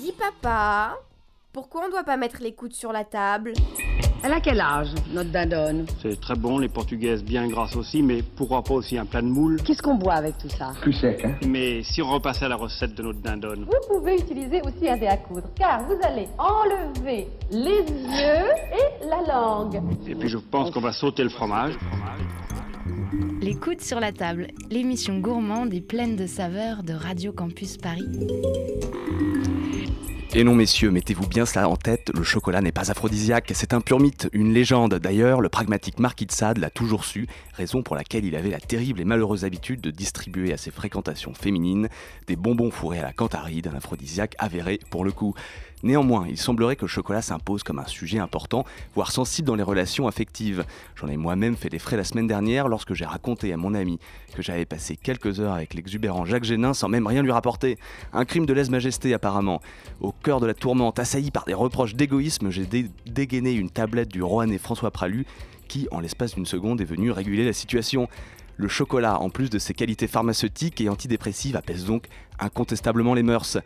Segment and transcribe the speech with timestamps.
[0.00, 0.96] Dis papa,
[1.52, 3.52] pourquoi on doit pas mettre les coudes sur la table?
[4.24, 8.22] Elle a quel âge, notre dindonne C'est très bon, les portugaises bien grasses aussi, mais
[8.22, 10.72] pourquoi pas aussi un plat de moule Qu'est-ce qu'on boit avec tout ça?
[10.80, 11.34] Plus sec, hein?
[11.46, 14.96] Mais si on repassait à la recette de notre dindonne Vous pouvez utiliser aussi un
[14.96, 19.82] dé à coudre, car vous allez enlever les yeux et la langue.
[20.06, 21.74] Et puis je pense qu'on va sauter le fromage.
[23.42, 28.06] Les coudes sur la table, l'émission gourmande et pleine de saveurs de Radio Campus Paris.
[30.32, 33.80] Et non messieurs, mettez-vous bien cela en tête, le chocolat n'est pas aphrodisiaque, c'est un
[33.80, 34.94] pur mythe, une légende.
[34.94, 38.60] D'ailleurs, le pragmatique Marquis de Sade l'a toujours su, raison pour laquelle il avait la
[38.60, 41.88] terrible et malheureuse habitude de distribuer à ses fréquentations féminines
[42.28, 45.34] des bonbons fourrés à la cantaride, un aphrodisiaque avéré pour le coup.
[45.82, 49.62] Néanmoins, il semblerait que le chocolat s'impose comme un sujet important, voire sensible dans les
[49.62, 50.64] relations affectives.
[50.96, 53.98] J'en ai moi-même fait les frais la semaine dernière lorsque j'ai raconté à mon ami
[54.34, 57.78] que j'avais passé quelques heures avec l'exubérant Jacques Génin sans même rien lui rapporter.
[58.12, 59.62] Un crime de lèse-majesté apparemment.
[60.00, 64.08] Au cœur de la tourmente, assailli par des reproches d'égoïsme, j'ai dé- dégainé une tablette
[64.10, 65.24] du Roanne et François Pralu
[65.66, 68.08] qui, en l'espace d'une seconde, est venu réguler la situation.
[68.56, 73.56] Le chocolat, en plus de ses qualités pharmaceutiques et antidépressives, apaise donc incontestablement les mœurs.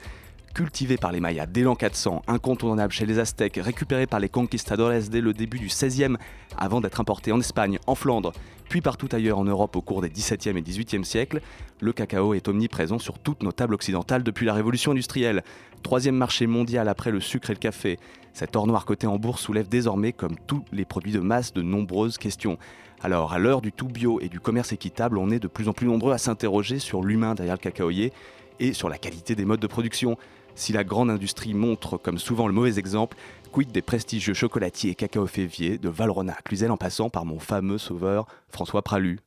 [0.54, 4.92] Cultivé par les Mayas dès l'an 400, incontournable chez les Aztèques, récupéré par les conquistadores
[5.10, 6.14] dès le début du XVIe,
[6.56, 8.32] avant d'être importé en Espagne, en Flandre,
[8.68, 11.40] puis partout ailleurs en Europe au cours des XVIIe et XVIIIe siècles,
[11.80, 15.42] le cacao est omniprésent sur toutes nos tables occidentales depuis la révolution industrielle.
[15.82, 17.98] Troisième marché mondial après le sucre et le café.
[18.32, 21.62] Cet or noir coté en bourse soulève désormais, comme tous les produits de masse, de
[21.62, 22.58] nombreuses questions.
[23.02, 25.72] Alors, à l'heure du tout bio et du commerce équitable, on est de plus en
[25.72, 28.12] plus nombreux à s'interroger sur l'humain derrière le cacaoyer
[28.60, 30.16] et sur la qualité des modes de production.
[30.54, 33.16] Si la grande industrie montre comme souvent le mauvais exemple,
[33.52, 37.38] quid des prestigieux chocolatiers et cacao féviers de Valrhona à Cluzel en passant par mon
[37.38, 39.20] fameux sauveur François Pralu.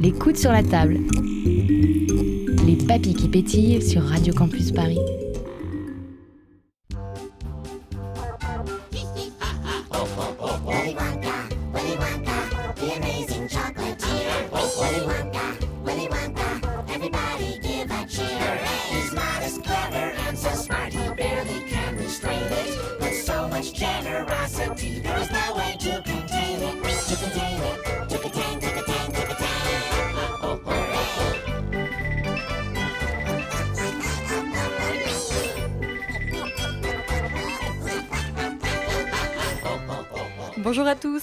[0.00, 0.98] Les coudes sur la table.
[2.66, 4.98] Les papilles qui pétillent sur Radio Campus Paris.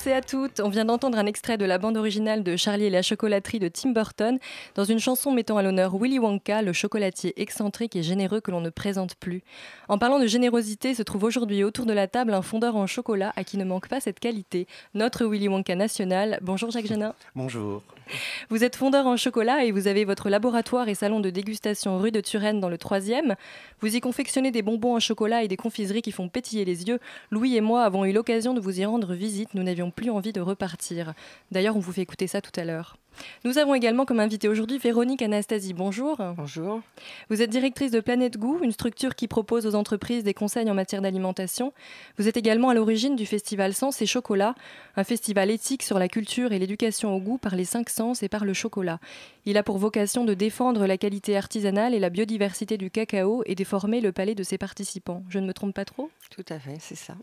[0.08, 0.60] Et à toutes.
[0.60, 3.68] On vient d'entendre un extrait de la bande originale de Charlie et la chocolaterie de
[3.68, 4.40] Tim Burton
[4.76, 8.62] dans une chanson mettant à l'honneur Willy Wonka, le chocolatier excentrique et généreux que l'on
[8.62, 9.44] ne présente plus.
[9.88, 13.34] En parlant de générosité, se trouve aujourd'hui autour de la table un fondeur en chocolat
[13.36, 16.40] à qui ne manque pas cette qualité, notre Willy Wonka national.
[16.42, 17.14] Bonjour Jacques Genin.
[17.36, 17.82] Bonjour.
[18.50, 22.12] Vous êtes fondeur en chocolat et vous avez votre laboratoire et salon de dégustation rue
[22.12, 23.36] de Turenne dans le 3e.
[23.82, 27.00] Vous y confectionnez des bonbons en chocolat et des confiseries qui font pétiller les yeux.
[27.32, 29.54] Louis et moi avons eu l'occasion de vous y rendre visite.
[29.54, 31.14] Nous n'avions plus envie de repartir.
[31.52, 32.98] D'ailleurs, on vous fait écouter ça tout à l'heure.
[33.44, 35.74] Nous avons également comme invité aujourd'hui Véronique Anastasie.
[35.74, 36.18] Bonjour.
[36.36, 36.82] Bonjour.
[37.30, 40.74] Vous êtes directrice de Planète Goût, une structure qui propose aux entreprises des conseils en
[40.74, 41.74] matière d'alimentation.
[42.18, 44.56] Vous êtes également à l'origine du festival Sens et Chocolat,
[44.96, 48.30] un festival éthique sur la culture et l'éducation au goût par les cinq sens et
[48.30, 49.00] par le chocolat.
[49.46, 53.56] Il a pour vocation de défendre la qualité artisanale et la biodiversité du cacao et
[53.56, 55.24] déformer le palais de ses participants.
[55.30, 56.10] Je ne me trompe pas trop?
[56.32, 57.16] Tout à fait, c'est ça.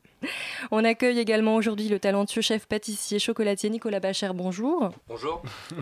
[0.70, 4.30] On accueille également aujourd'hui le talentueux chef pâtissier chocolatier Nicolas Bacher.
[4.34, 4.90] Bonjour.
[5.08, 5.42] Bonjour.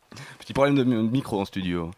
[0.39, 1.91] Petit problème de mi- micro en studio.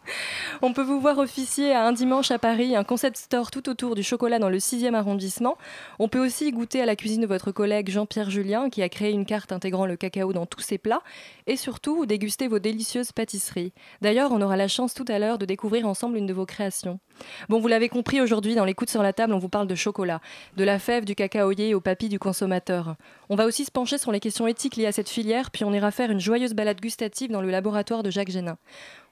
[0.62, 3.96] On peut vous voir officier à un dimanche à Paris, un concept store tout autour
[3.96, 5.58] du chocolat dans le 6e arrondissement.
[5.98, 9.10] On peut aussi goûter à la cuisine de votre collègue Jean-Pierre Julien qui a créé
[9.10, 11.02] une carte intégrant le cacao dans tous ses plats
[11.48, 13.72] et surtout déguster vos délicieuses pâtisseries.
[14.00, 17.00] D'ailleurs, on aura la chance tout à l'heure de découvrir ensemble une de vos créations.
[17.48, 19.74] Bon, vous l'avez compris, aujourd'hui dans les coups sur la table, on vous parle de
[19.74, 20.20] chocolat,
[20.56, 22.94] de la fève du cacaoyer au papy du consommateur.
[23.28, 25.72] On va aussi se pencher sur les questions éthiques liées à cette filière, puis on
[25.72, 28.56] ira faire une joyeuse balade gustative dans le laboratoire de Jacques Génin.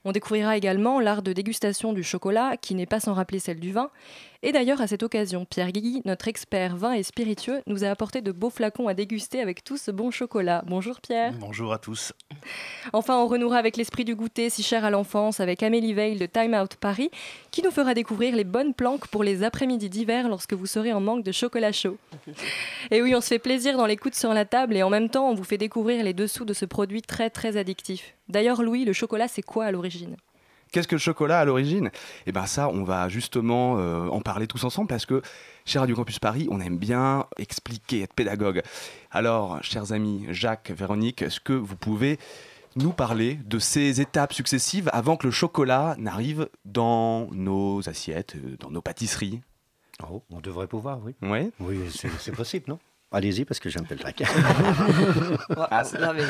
[0.05, 3.71] On découvrira également l'art de dégustation du chocolat, qui n'est pas sans rappeler celle du
[3.71, 3.89] vin.
[4.45, 8.19] Et d'ailleurs, à cette occasion, Pierre Guigui, notre expert vin et spiritueux, nous a apporté
[8.19, 10.61] de beaux flacons à déguster avec tout ce bon chocolat.
[10.67, 11.31] Bonjour Pierre.
[11.39, 12.11] Bonjour à tous.
[12.91, 16.25] Enfin, on renouera avec l'esprit du goûter si cher à l'enfance avec Amélie Veil de
[16.25, 17.09] Time Out Paris,
[17.51, 20.99] qui nous fera découvrir les bonnes planques pour les après-midi d'hiver lorsque vous serez en
[20.99, 21.97] manque de chocolat chaud.
[22.91, 25.07] Et oui, on se fait plaisir dans les coudes sur la table et en même
[25.07, 28.13] temps, on vous fait découvrir les dessous de ce produit très très addictif.
[28.27, 29.92] D'ailleurs, Louis, le chocolat, c'est quoi à l'origine?
[30.71, 31.91] Qu'est-ce que le chocolat à l'origine?
[32.25, 35.21] Eh bien ça, on va justement euh, en parler tous ensemble parce que
[35.65, 38.63] chez Radio Campus Paris, on aime bien expliquer, être pédagogue.
[39.11, 42.17] Alors, chers amis, Jacques, Véronique, est-ce que vous pouvez
[42.75, 48.57] nous parler de ces étapes successives avant que le chocolat n'arrive dans nos assiettes, euh,
[48.59, 49.41] dans nos pâtisseries?
[50.09, 51.13] Oh, on devrait pouvoir, oui.
[51.21, 51.51] Ouais.
[51.59, 52.79] Oui, c'est c'est possible, non?
[53.13, 54.01] Allez-y, parce que j'ai un peu le.
[55.69, 56.23] Ah, non, mais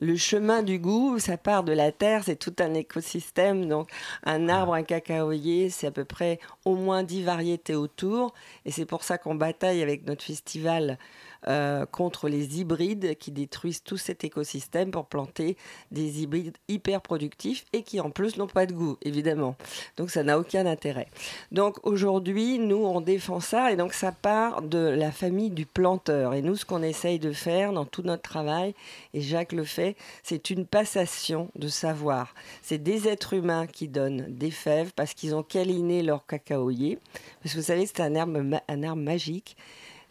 [0.00, 3.68] le chemin du goût, ça part de la terre, c'est tout un écosystème.
[3.68, 3.88] Donc,
[4.24, 8.34] un arbre, un cacaoyer, c'est à peu près au moins 10 variétés autour.
[8.64, 10.98] Et c'est pour ça qu'on bataille avec notre festival
[11.48, 15.56] euh, contre les hybrides qui détruisent tout cet écosystème pour planter
[15.90, 19.56] des hybrides hyper productifs et qui en plus n'ont pas de goût, évidemment.
[19.96, 21.08] Donc, ça n'a aucun intérêt.
[21.52, 26.34] Donc, aujourd'hui, nous, on défend ça et donc ça part de la famille du planteur.
[26.34, 28.74] Et nous, ce qu'on essaye de faire dans tout notre travail,
[29.14, 32.34] et Jacques le fait, c'est une passation de savoir.
[32.62, 36.98] C'est des êtres humains qui donnent des fèves parce qu'ils ont câliné leur cacaoyer.
[37.42, 39.56] Parce que vous savez, c'est un ma- un arbre magique.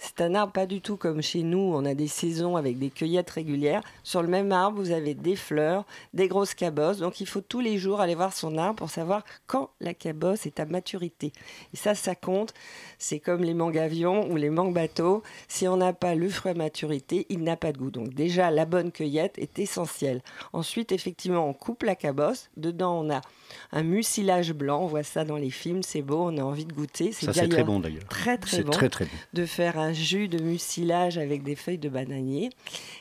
[0.02, 2.90] C'est un arbre pas du tout comme chez nous, on a des saisons avec des
[2.90, 3.84] cueillettes régulières.
[4.04, 7.00] Sur le même arbre, vous avez des fleurs, des grosses cabosses.
[7.00, 10.46] Donc il faut tous les jours aller voir son arbre pour savoir quand la cabosse
[10.46, 11.34] est à maturité.
[11.74, 12.54] Et ça, ça compte.
[12.98, 15.22] C'est comme les mangues avions ou les mangues bateaux.
[15.50, 17.92] Si on n'a pas le fruit à maturité, il n'a pas de goût.
[17.92, 20.22] Donc déjà, la bonne cueillette est essentielle.
[20.54, 22.50] Ensuite, effectivement, on coupe la cabosse.
[22.56, 23.20] Dedans, on a
[23.74, 24.84] un mucilage blanc.
[24.84, 25.84] On voit ça dans les films.
[25.84, 27.12] C'est beau, on a envie de goûter.
[27.12, 28.08] Ça, c'est très bon d'ailleurs.
[28.08, 29.12] Très, très C'est bon très très bon.
[29.34, 32.50] de faire un jus de mucilage avec des feuilles de bananier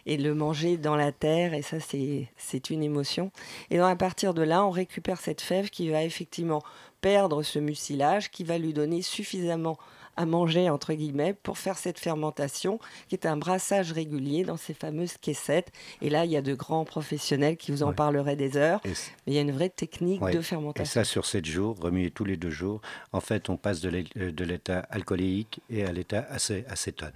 [0.07, 1.55] et le manger dans la terre.
[1.55, 3.31] Et ça, c'est une émotion.
[3.71, 6.63] Et donc, à partir de là, on récupère cette fève qui va effectivement
[7.01, 9.79] perdre ce mucilage, qui va lui donner suffisamment
[10.19, 12.79] à manger, entre guillemets, pour faire cette fermentation,
[13.09, 15.71] qui est un brassage régulier dans ces fameuses caissettes.
[16.03, 17.95] Et là, il y a de grands professionnels qui vous en Ouais.
[17.95, 18.81] parleront des heures.
[18.85, 18.95] Et Mais
[19.29, 20.33] il y a une vraie technique Ouais.
[20.35, 20.93] de Et fermentation.
[20.93, 22.81] ça sur 7 jours, remué tous les deux jours.
[23.13, 27.13] En fait, on passe de euh, l'état alcooléique et à l'état acé- acétone.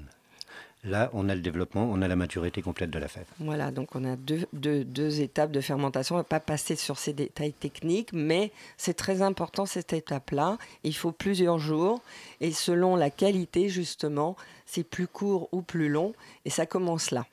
[0.84, 3.26] Là, on a le développement, on a la maturité complète de la fève.
[3.38, 6.16] Voilà, donc on a deux, étapes de fermentation.
[6.16, 10.58] On ne va pas passer sur ces détails techniques, mais c'est très important cette étape-là.
[10.82, 12.00] Il faut plusieurs jours
[12.40, 14.36] et selon la qualité, justement,
[14.66, 16.14] c'est plus court ou plus long
[16.44, 17.26] et ça commence là.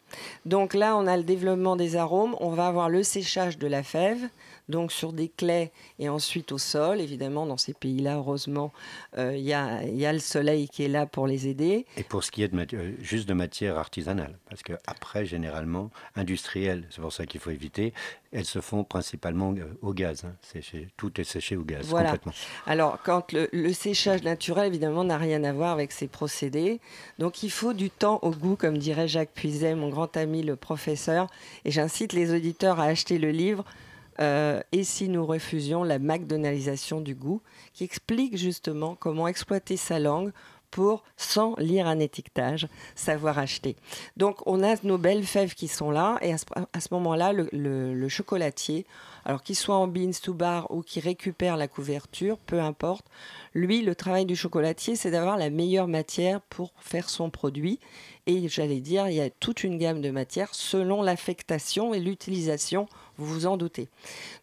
[0.46, 2.36] Donc là, on a le développement des arômes.
[2.40, 4.30] On va avoir le séchage de la fève,
[4.70, 7.02] donc sur des claies et ensuite au sol.
[7.02, 8.72] Évidemment, dans ces pays-là, heureusement,
[9.18, 11.86] euh, il y, a, il y a le soleil qui est là pour les aider.
[11.98, 15.90] Et pour ce qui est de euh, juste de matière artisanale, parce que après, généralement,
[16.16, 17.94] industrielles, c'est pour ça qu'il faut éviter,
[18.32, 20.24] elles se font principalement euh, au gaz.
[20.26, 20.34] hein.
[20.44, 22.12] Séché- tout est séché au gaz, Voilà.
[22.12, 22.34] complètement.
[22.68, 26.80] Alors, quand le, le séchage naturel, évidemment, n'a rien à voir avec ces procédés.
[27.18, 30.56] Donc, il faut du temps au goût, comme dirait Jacques Puiset, mon grand ami, le
[30.56, 31.28] professeur.
[31.66, 33.66] Et j'incite les auditeurs à acheter le livre
[34.20, 37.42] euh, Et si nous refusions la McDonaldisation du goût,
[37.74, 40.32] qui explique justement comment exploiter sa langue
[40.72, 43.76] pour, sans lire un étiquetage, savoir acheter.
[44.18, 48.86] Donc, on a nos belles fèves qui sont là, et à ce, moment-là, le chocolatier,
[49.26, 53.06] alors qu'il soit en beans to bar ou qu'il récupère la couverture, peu importe,
[53.54, 57.80] lui, le travail du chocolatier, c'est d'avoir la meilleure matière pour faire son produit.
[58.28, 62.88] Et j'allais dire, il y a toute une gamme de matières selon l'affectation et l'utilisation,
[63.18, 63.90] vous vous en doutez.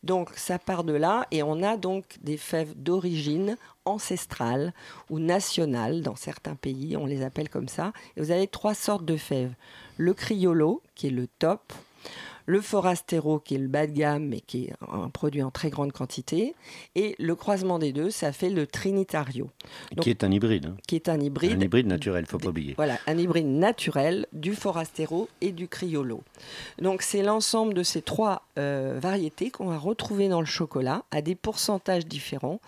[0.02, 4.74] Donc ça part de là et on a donc des fèves d'origine ancestrale
[5.08, 7.92] ou nationale dans certains pays, on les appelle comme ça.
[8.16, 9.54] Et vous avez trois sortes de fèves.
[9.96, 11.72] Le criollo, qui est le top,
[12.46, 15.68] le forastero, qui est le bas de gamme, mais qui est un produit en très
[15.68, 16.54] grande quantité,
[16.94, 19.50] et le croisement des deux, ça fait le trinitario,
[19.92, 20.66] Donc- qui est un hybride.
[20.66, 20.76] hein.
[20.86, 22.74] qui est un hybride Un hybride naturel, il ne faut pas oublier.
[22.76, 26.22] voilà, un hybride naturel du forastero et du criollo.
[26.80, 31.22] Donc c'est l'ensemble de ces trois euh, variétés qu'on va retrouver dans le chocolat à
[31.22, 32.60] des pourcentages différents.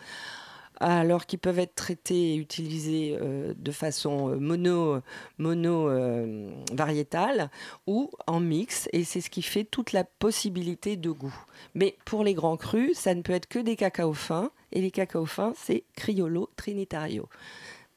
[0.80, 5.00] Alors qu'ils peuvent être traités et utilisés euh, de façon euh, mono,
[5.38, 7.50] mono euh, variétale
[7.86, 11.34] ou en mix, et c'est ce qui fait toute la possibilité de goût.
[11.74, 14.92] Mais pour les grands crus, ça ne peut être que des cacao fins, et les
[14.92, 17.28] cacao fins, c'est Criollo Trinitario.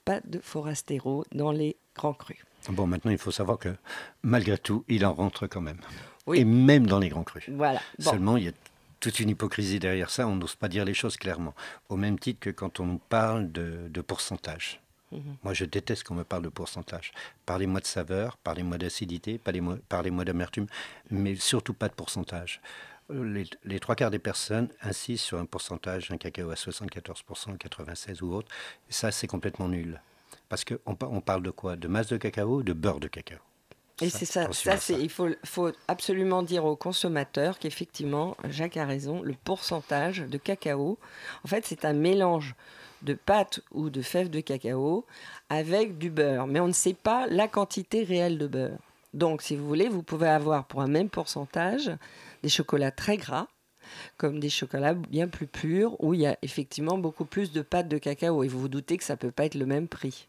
[0.04, 2.44] Pas de Forastero dans les grands crus.
[2.70, 3.70] Bon, maintenant, il faut savoir que
[4.24, 5.80] malgré tout, il en rentre quand même.
[6.28, 6.40] Oui.
[6.40, 7.50] Et même dans les grands crus.
[7.50, 7.82] Voilà.
[8.00, 8.12] Bon.
[8.12, 8.52] Seulement, il y a
[9.02, 11.54] toute une hypocrisie derrière ça, on n'ose pas dire les choses clairement.
[11.90, 14.80] Au même titre que quand on parle de, de pourcentage.
[15.12, 15.36] Mhm.
[15.44, 17.12] Moi, je déteste qu'on me parle de pourcentage.
[17.46, 20.68] Parlez-moi de saveur, parlez-moi d'acidité, parlez-moi d'amertume,
[21.10, 22.62] mais surtout pas de pourcentage.
[23.10, 27.58] Euh, Les, les trois quarts des personnes insistent sur un pourcentage, un cacao à 74%,
[27.58, 28.50] 96% ou autre.
[28.90, 30.00] Et ça, c'est complètement nul.
[30.48, 31.76] Parce qu'on on parle de quoi?
[31.76, 33.40] De masse de cacao ou de beurre de cacao?
[34.02, 38.86] Et c'est ça, ça, c'est, il faut, faut absolument dire aux consommateurs qu'effectivement, Jacques a
[38.86, 40.98] raison, le pourcentage de cacao,
[41.44, 42.56] en fait, c'est un mélange
[43.04, 45.06] de pâte ou de fèves de cacao
[45.50, 46.48] avec du beurre.
[46.48, 48.80] Mais on ne sait pas la quantité réelle de beurre.
[49.14, 51.92] Donc, si vous voulez, vous pouvez avoir pour un même pourcentage
[52.44, 53.48] des chocolats très gras,
[54.18, 57.90] comme des chocolats bien plus purs, où il y a effectivement beaucoup plus de pâtes
[57.90, 58.44] de cacao.
[58.44, 60.28] Et vous vous doutez que ça peut pas être le même prix.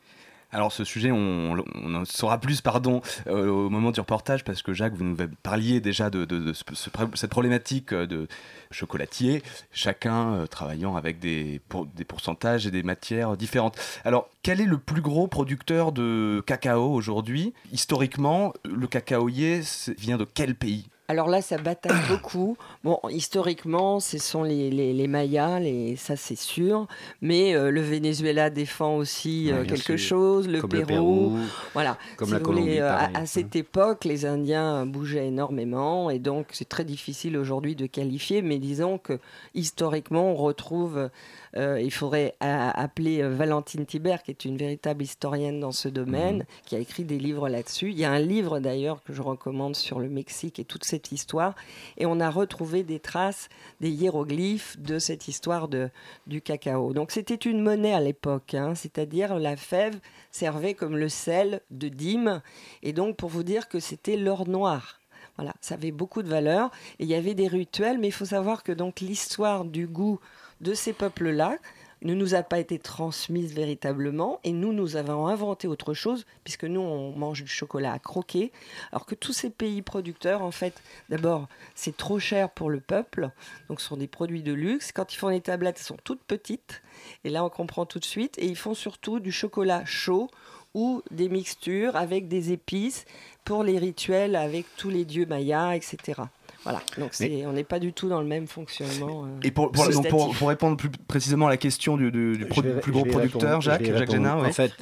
[0.54, 1.56] Alors ce sujet, on,
[1.94, 5.80] en saura plus, pardon, euh, au moment du reportage, parce que Jacques, vous nous parliez
[5.80, 8.28] déjà de, de- de ce- ce- cette problématique euh, de
[8.70, 9.42] chocolatier,
[9.72, 11.62] chacun euh, travaillant avec des,
[11.94, 13.78] des pourcentages et des matières différentes.
[14.04, 17.54] Alors, quel est le plus gros producteur de cacao aujourd'hui?
[17.72, 19.62] Historiquement, le cacaoyer
[19.98, 20.86] vient de quel pays?
[21.08, 22.56] Alors là, ça bataille beaucoup.
[22.84, 26.86] Bon, historiquement, ce sont les, les, les Mayas, les, ça c'est sûr.
[27.20, 30.08] Mais euh, le Venezuela défend aussi euh, quelque sûr.
[30.08, 30.80] chose, le Pérou.
[30.80, 31.38] le Pérou,
[31.74, 31.98] Voilà.
[32.16, 36.18] comme Si la vous Colombie, euh, à- à, cette époque, les Indiens bougeaient énormément et
[36.18, 38.40] donc c'est très difficile aujourd'hui de qualifier.
[38.40, 39.18] Mais disons que
[39.54, 41.10] historiquement, on retrouve.
[41.56, 46.38] Euh, il faudrait appeler euh, Valentine Thibert, qui est une véritable historienne dans ce domaine,
[46.38, 46.44] Mhm.
[46.66, 47.90] qui a écrit des livres là-dessus.
[47.90, 51.12] Il y a un livre d'ailleurs que je recommande sur le Mexique et toute cette
[51.12, 51.54] histoire.
[51.98, 53.48] Et on a retrouvé des traces,
[53.80, 55.90] des hiéroglyphes de cette histoire de,
[56.26, 56.92] du cacao.
[56.92, 59.98] Donc c'était une monnaie à l'époque, hein, c'est-à-dire la fève
[60.30, 62.40] servait comme le sel de dîme.
[62.82, 64.98] Et donc pour vous dire que c'était l'or noir.
[65.36, 66.70] Voilà, ça avait beaucoup de valeur.
[66.98, 70.20] Et il y avait des rituels, mais il faut savoir que donc l'histoire du goût
[70.62, 71.58] de ces peuples-là
[72.04, 74.40] ne nous a pas été transmise véritablement.
[74.44, 78.52] Et nous, nous avons inventé autre chose, puisque nous, on mange du chocolat à croquer.
[78.90, 83.30] Alors que tous ces pays producteurs, en fait, d'abord, c'est trop cher pour le peuple.
[83.68, 84.92] Donc ce sont des produits de luxe.
[84.92, 86.82] Quand ils font des tablettes, elles sont toutes petites.
[87.24, 88.38] Et là, on comprend tout de suite.
[88.38, 90.28] Et ils font surtout du chocolat chaud
[90.74, 93.04] ou des mixtures avec des épices
[93.44, 96.22] pour les rituels avec tous les dieux mayas, etc.
[96.64, 97.10] Voilà, donc
[97.46, 99.24] on n'est pas du tout dans le même fonctionnement.
[99.24, 102.36] euh, Et pour, pour- donc, pour- pour répondre plus précisément à la question du, du-
[102.36, 104.26] du Je pro- vais- plus gros producteur, répondre, Jacques, Jacques oui.
[104.26, 104.72] En fait,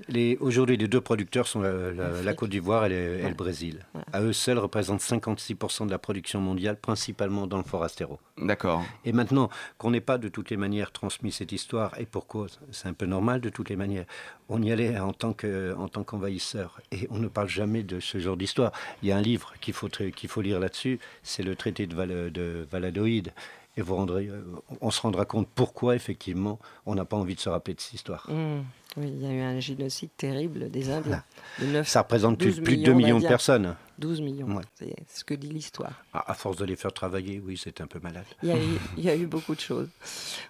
[0.41, 2.37] aujourd'hui, les deux producteurs sont la, la- la L'Afrique.
[2.37, 3.29] Côte d'Ivoire et, le- et Ouais.
[3.31, 3.87] le Brésil.
[4.13, 8.19] À eux seuls représentent 56% de la production mondiale, principalement dans le forastero.
[8.39, 8.83] D'accord.
[9.05, 12.61] Et maintenant qu'on n'ait pas de toutes les manières transmis cette histoire, et pour cause,
[12.73, 14.05] c'est un peu normal de toutes les manières,
[14.51, 15.35] on y allait en tant
[15.79, 18.73] en tant qu'envahisseur, et on ne parle jamais de ce genre d'histoire.
[19.03, 21.95] Il y a un livre qu'il faut, qu'il faut lire là-dessus, c'est le traité de,
[21.95, 23.33] Val- de Valadoïde.
[23.77, 24.43] Et vous rendrez, euh,
[24.81, 27.95] on se rendra compte pourquoi, effectivement, on n'a pas envie de se rappeler de cette
[27.95, 28.27] histoire.
[28.29, 28.63] Mmh.
[28.97, 31.23] Oui, il y a eu un génocide terrible des Indiens.
[31.61, 33.77] De 9, Ça représente plus, 12 plus de 2 millions de personnes.
[33.99, 34.63] 12 millions, Ouais.
[34.75, 35.93] c'est ce que dit l'histoire.
[36.15, 38.25] À, à force de les faire travailler, oui, c'est un peu malade.
[38.43, 38.61] Il y, a eu,
[38.97, 39.89] il y a eu beaucoup de choses.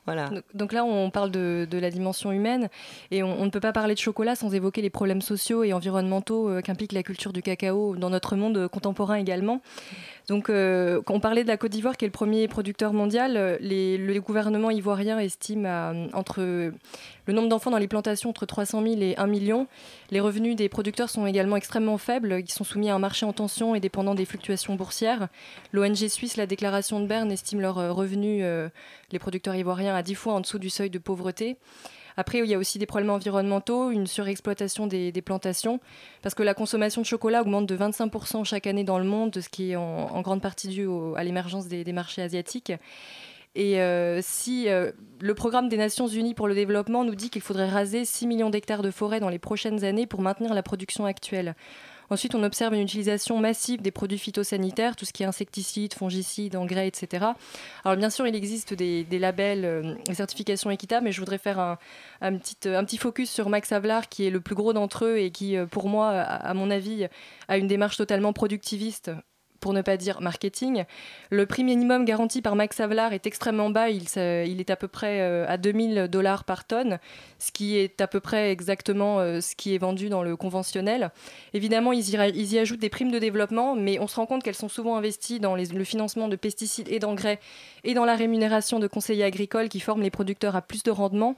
[0.06, 0.28] Voilà.
[0.30, 2.68] Donc, donc là, on parle de, de la dimension humaine
[3.10, 5.72] et on, on ne peut pas parler de chocolat sans évoquer les problèmes sociaux et
[5.72, 9.60] environnementaux euh, qu'implique la culture du cacao dans notre monde euh, contemporain également.
[10.28, 13.36] Donc, euh, quand on parlait de la Côte d'Ivoire, qui est le premier producteur mondial,
[13.36, 16.70] euh, les- le gouvernement ivoirien estime à, entre
[17.26, 19.66] le nombre d'enfants dans les plantations entre 300 000 et 1 million.
[20.10, 23.32] Les revenus des producteurs sont également extrêmement faibles, ils sont soumis à un marché en
[23.32, 25.28] tension et dépendant des fluctuations boursières.
[25.72, 28.68] L'ONG suisse, la déclaration de Berne, estime leurs euh, revenus, euh,
[29.12, 31.56] les producteurs ivoiriens, à 10 fois en dessous du seuil de pauvreté.
[32.16, 35.80] Après, il y a aussi des problèmes environnementaux, une surexploitation des, plantations,
[36.22, 39.48] parce que la consommation de chocolat augmente de 25% chaque année dans le monde, ce
[39.48, 40.86] qui est en, grande partie dû
[41.16, 42.72] à l'émergence des marchés asiatiques.
[43.54, 47.42] Et euh, si euh, le programme des Nations Unies pour le développement nous dit qu'il
[47.42, 51.04] faudrait raser 6 millions d'hectares de forêt dans les prochaines années pour maintenir la production
[51.04, 51.54] actuelle.
[52.10, 56.56] Ensuite, on observe une utilisation massive des produits phytosanitaires, tout ce qui est insecticides, fongicides,
[56.56, 57.26] engrais, etc.
[57.84, 61.78] Alors bien sûr, il existe des, labels, euh, certifications équitables, mais je voudrais faire un,
[62.20, 65.56] un petit, focus sur Max Havelaar, qui est le plus gros d'entre eux et qui,
[65.56, 67.06] euh, pour moi, à mon avis,
[67.46, 69.12] a une démarche totalement productiviste
[69.60, 70.84] pour ne pas dire marketing.
[71.30, 74.04] Le prix minimum garanti par Max Havelaar est extrêmement bas, il,
[74.60, 76.98] est à peu près euh, à 2000 dollars par tonne,
[77.38, 81.10] ce qui est à peu près exactement euh, ce qui est vendu dans le conventionnel.
[81.54, 84.68] Évidemment, ils y, ajoutent des primes de développement, mais on se rend compte qu'elles sont
[84.68, 87.38] souvent investies dans le financement de pesticides et d'engrais
[87.84, 91.36] et dans la rémunération de conseillers agricoles qui forment les producteurs à plus de rendement.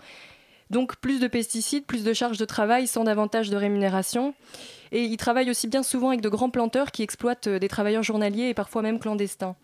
[0.72, 4.34] Donc plus de pesticides, plus de charges de travail sans davantage de rémunération.
[4.90, 8.02] Et ils travaillent aussi bien souvent avec de grands planteurs qui exploitent euh, des travailleurs
[8.02, 9.54] journaliers et parfois même clandestins.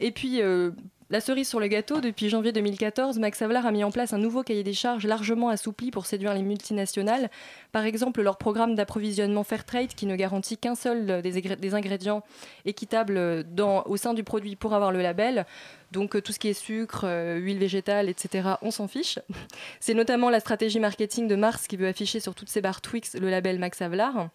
[0.00, 0.72] Et puis, euh,
[1.12, 4.18] la cerise sur le gâteau, depuis janvier 2014, Max Havelaar a mis en place un
[4.18, 7.30] nouveau cahier des charges largement assoupli pour séduire les multinationales.
[7.70, 12.22] Par exemple, leur programme d'approvisionnement Fairtrade qui ne garantit qu'un seul euh, des, ingrédients
[12.64, 13.42] équitables euh,
[13.84, 15.44] au sein du produit pour avoir le label.
[15.90, 17.04] Donc euh, tout ce qui est sucre,
[17.36, 19.18] huile végétale, etc., on s'en fiche.
[19.80, 23.16] C'est notamment la stratégie marketing de Mars qui veut afficher sur toutes ses barres Twix
[23.20, 24.30] le label Max Havelaar.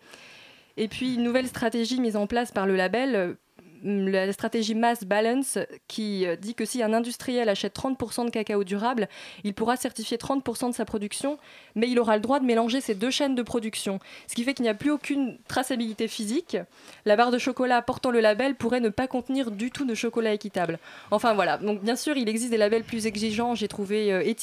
[0.77, 3.35] Et puis une nouvelle stratégie mise en place par le label,
[3.83, 5.57] la stratégie Mass Balance
[5.87, 9.07] qui euh, dit que si un industriel achète 30% de cacao durable,
[9.43, 11.37] il pourra certifier 30% de sa production,
[11.75, 13.99] mais il aura le droit de mélanger ces deux chaînes de production.
[14.27, 16.57] Ce qui fait qu'il n'y a plus aucune traçabilité physique.
[17.05, 20.33] La barre de chocolat portant le label pourrait ne pas contenir du tout de chocolat
[20.33, 20.79] équitable.
[21.11, 23.55] Enfin voilà, donc bien sûr il existe des labels plus exigeants.
[23.55, 24.33] J'ai trouvé euh,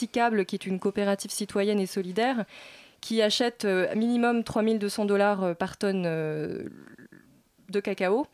[0.45, 2.45] qui est une coopérative citoyenne et solidaire
[3.05, 6.65] qui achète euh, minimum 3200 dollars euh, par tonne euh,
[7.69, 8.27] de cacao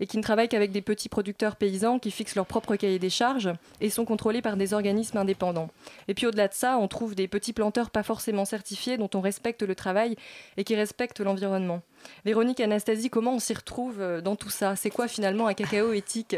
[0.00, 3.10] et qui ne travaillent qu'avec des petits producteurs paysans qui fixent leur propre cahier des
[3.10, 5.70] charges et sont contrôlés par des organismes indépendants.
[6.08, 9.20] Et puis au-delà de ça, on trouve des petits planteurs pas forcément certifiés dont on
[9.20, 10.16] respecte le travail
[10.56, 11.82] et qui respectent l'environnement.
[12.24, 14.76] Véronique Anastasie, comment on s'y retrouve euh, dans tout ça?
[14.76, 16.36] C'est quoi finalement un cacao éthique?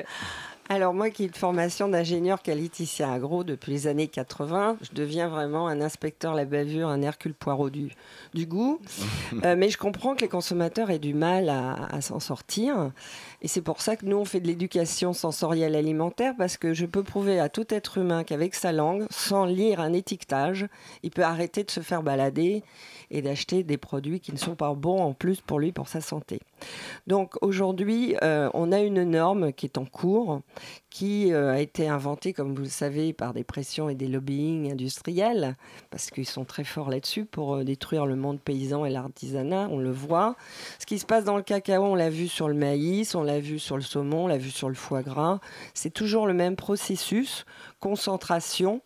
[0.68, 5.28] Alors moi qui ai une formation d'ingénieur qualiticien agro depuis les années 80, je deviens
[5.28, 7.90] vraiment un inspecteur la bavure, un Hercule Poirot du,
[8.34, 8.80] du goût.
[9.44, 12.92] Euh, mais je comprends que les consommateurs aient du mal à, à s'en sortir.
[13.46, 16.84] Et c'est pour ça que nous, on fait de l'éducation sensorielle alimentaire, parce que je
[16.84, 20.66] peux prouver à tout être humain qu'avec sa langue, sans lire un étiquetage,
[21.04, 22.64] il peut arrêter de se faire balader
[23.12, 26.00] et d'acheter des produits qui ne sont pas bons en plus pour lui, pour sa
[26.00, 26.40] santé.
[27.06, 30.40] Donc aujourd'hui, euh, on a une norme qui est en cours,
[30.90, 34.72] qui euh, a été inventée, comme vous le savez, par des pressions et des lobbying
[34.72, 35.56] industriels,
[35.90, 39.78] parce qu'ils sont très forts là-dessus pour euh, détruire le monde paysan et l'artisanat, on
[39.78, 40.36] le voit.
[40.78, 43.35] Ce qui se passe dans le cacao, on l'a vu sur le maïs, on l'a
[43.40, 45.40] vu sur le saumon, on l'a vu sur le foie gras.
[45.74, 47.44] C'est toujours le même processus,
[47.80, 48.80] concentration,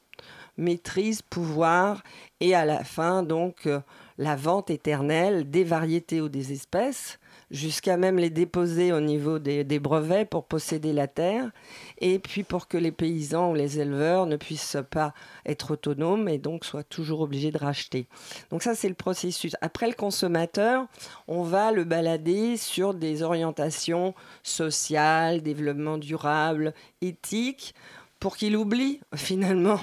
[0.56, 2.02] maîtrise, pouvoir,
[2.40, 3.80] et à la fin, donc, euh,
[4.18, 7.19] la vente éternelle des variétés ou des espèces,
[7.50, 11.50] jusqu'à même les déposer au niveau des, brevets pour posséder la terre,
[11.98, 15.14] et puis pour que les paysans ou les éleveurs ne puissent pas
[15.46, 18.06] être autonomes et donc soient toujours obligés de racheter.
[18.50, 19.56] Donc ça, c'est le processus.
[19.60, 20.86] Après le consommateur,
[21.28, 27.74] on va le balader sur des orientations sociales, développement durable, éthique,
[28.20, 29.80] pour qu'il oublie finalement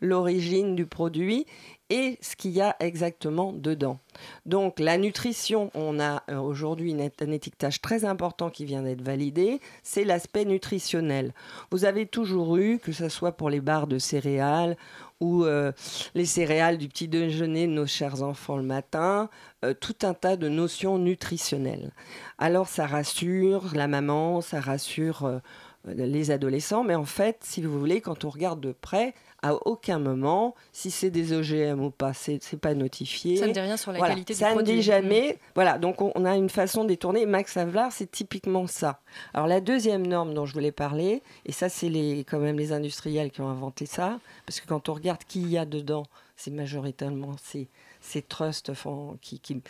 [0.00, 1.46] l'origine du produit
[1.90, 3.98] et ce qu'il y a exactement dedans.
[4.46, 9.60] Donc la nutrition, on a euh, aujourd'hui un étiquetage très important qui vient d'être validé,
[9.82, 11.32] c'est l'aspect nutritionnel.
[11.70, 14.76] Vous avez toujours eu, que ce soit pour les barres de céréales
[15.20, 15.72] ou euh,
[16.14, 19.30] les céréales du petit déjeuner de nos chers enfants le matin,
[19.64, 21.92] euh, tout un tas de notions nutritionnelles.
[22.38, 25.40] Alors ça rassure la maman, ça rassure
[25.86, 29.98] les adolescents, mais en fait, si vous voulez, quand on regarde de près, à aucun
[29.98, 33.36] moment, si c'est des OGM ou pas, c'est pas notifié.
[33.36, 34.72] Ça ne dit rien sur la Voilà, qualité du ça produit.
[34.72, 35.38] ne dit jamais.
[35.54, 37.24] Voilà, donc on, on a une façon détournée.
[37.24, 39.00] Max Havelaar, c'est typiquement ça.
[39.34, 42.72] Alors la deuxième norme dont je voulais parler, et ça c'est les, quand même les
[42.72, 46.02] industriels qui ont inventé ça, parce que quand on regarde qui il y a dedans,
[46.36, 47.68] c'est majoritairement ces,
[48.00, 49.60] ces trusts enfin, qui, qui,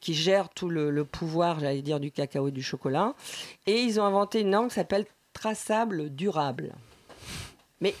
[0.00, 3.14] qui gèrent tout le, le pouvoir, j'allais dire, du cacao et du chocolat.
[3.66, 6.74] Et ils ont inventé une norme qui s'appelle traçable durable.
[7.80, 7.94] Mais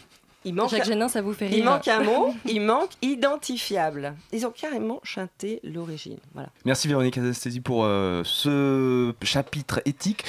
[0.44, 4.14] il manque, Jacques Génin, ça vous fait rire il manque un mot, il manque identifiable.
[4.32, 6.18] Ils ont carrément chanté l'origine.
[6.34, 6.48] Voilà.
[6.64, 10.24] Merci Véronique Anastasi pour euh, ce chapitre éthique.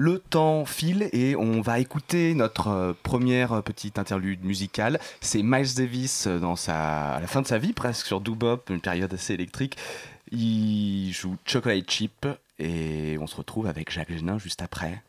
[0.00, 5.00] Le temps file et on va écouter notre euh, première petite interlude musicale.
[5.20, 8.70] C'est Miles Davis euh, dans sa, à la fin de sa vie, presque sur Doobop,
[8.70, 9.76] une période assez électrique.
[10.30, 12.28] Il joue Chocolate Chip
[12.60, 15.02] et on se retrouve avec Jacques Génin juste après.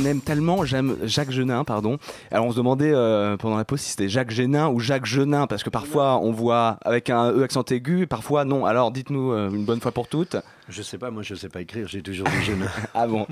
[0.00, 1.98] On aime tellement j'aime Jacques Genin, pardon.
[2.30, 5.46] Alors on se demandait euh, pendant la pause si c'était Jacques Genin ou Jacques Genin,
[5.46, 8.64] parce que parfois on voit avec un E accent aigu, parfois non.
[8.66, 10.36] Alors dites-nous euh, une bonne fois pour toutes.
[10.68, 12.68] Je sais pas, moi je sais pas écrire, j'ai toujours dit jeune.
[12.94, 13.26] Ah bon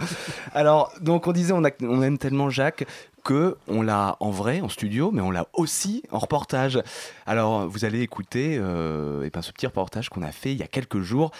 [0.55, 2.85] Alors, donc on disait, on, a- on aime tellement Jacques
[3.25, 6.81] que on l'a en vrai, en studio, mais on l'a aussi en reportage.
[7.27, 10.63] Alors, vous allez écouter euh, eh ben, ce petit reportage qu'on a fait il y
[10.63, 11.31] a quelques jours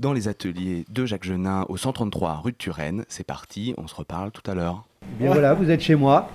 [0.00, 3.04] dans les ateliers de Jacques Genin au 133 rue de Turenne.
[3.08, 4.84] C'est parti, on se reparle tout à l'heure.
[5.18, 6.30] Bien voilà, vous êtes chez moi.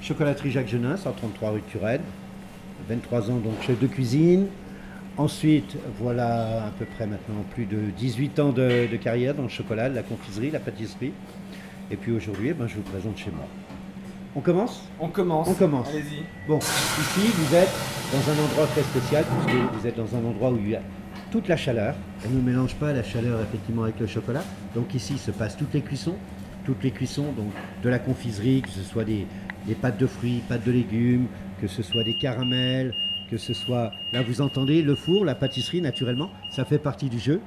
[0.00, 2.02] Chocolaterie Jacques Genin, 133 rue de Turenne.
[2.88, 4.46] 23 ans donc chef de cuisine.
[5.16, 9.48] Ensuite, voilà à peu près maintenant plus de 18 ans de, de carrière dans le
[9.48, 11.12] chocolat, la confiserie, la pâtisserie.
[11.90, 13.46] Et puis aujourd'hui, eh ben, je vous présente chez moi.
[14.36, 14.88] On commence?
[15.00, 15.48] On commence.
[15.48, 15.88] On commence.
[15.88, 16.22] Allez-y.
[16.46, 17.72] Bon, ici, vous êtes
[18.12, 20.82] dans un endroit très spécial, puisque vous êtes dans un endroit où il y a
[21.30, 21.94] toute la chaleur.
[22.24, 24.44] Elle ne mélange pas la chaleur effectivement avec le chocolat.
[24.74, 26.16] Donc ici se passent toutes les cuissons,
[26.64, 29.26] toutes les cuissons donc de la confiserie, que ce soit des,
[29.66, 31.26] des pâtes de fruits, pâtes de légumes,
[31.60, 32.94] que ce soit des caramels,
[33.30, 33.92] que ce soit...
[34.12, 37.40] Là, vous entendez le four, la pâtisserie, naturellement, ça fait partie du jeu.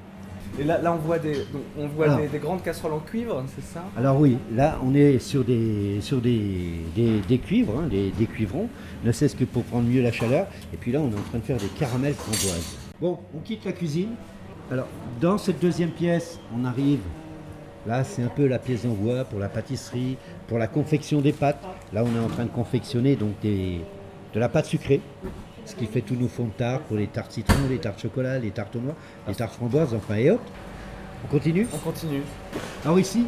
[0.60, 2.19] Et là, là, on voit, des, donc, on voit Alors.
[2.19, 3.84] des, des grandes casseroles en cuivre, c'est ça?
[3.98, 8.28] Alors oui, là on est sur des, sur des, des, des cuivres, hein, des, des
[8.28, 8.69] cuivrons,
[9.04, 10.46] ne cesse que pour prendre mieux la chaleur.
[10.72, 12.78] Et puis là on est en train de faire des caramels framboises.
[13.04, 14.12] Bon, on quitte la cuisine.
[14.72, 14.88] Alors
[15.20, 17.02] dans cette deuxième pièce, on arrive.
[17.86, 20.16] Là c'est un peu la pièce d'envoi pour la pâtisserie,
[20.48, 21.60] pour la confection des pâtes.
[21.92, 23.82] Là on est en train de confectionner donc des,
[24.34, 25.02] de la pâte sucrée.
[25.66, 28.39] Ce qui fait tous nos fonds de tarte pour les tartes citron, les tartes chocolat,
[28.39, 28.96] les tartes noix,
[29.28, 30.42] les tartes framboises, enfin et autres.
[31.26, 31.68] On continue?
[31.74, 32.22] On continue.
[32.86, 33.26] alors ici,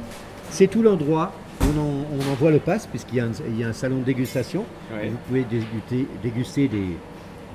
[0.51, 3.59] c'est tout l'endroit où on, en- on envoie le pass, puisqu'il y, a un- il
[3.59, 4.63] y a un salon de dégustation.
[4.93, 5.09] Ouais.
[5.09, 6.97] Vous pouvez déguster, déguster des,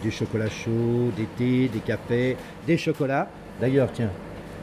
[0.02, 2.36] des chocolats chauds, des thés, des cafés,
[2.66, 3.28] des chocolats.
[3.60, 4.10] D'ailleurs, tiens,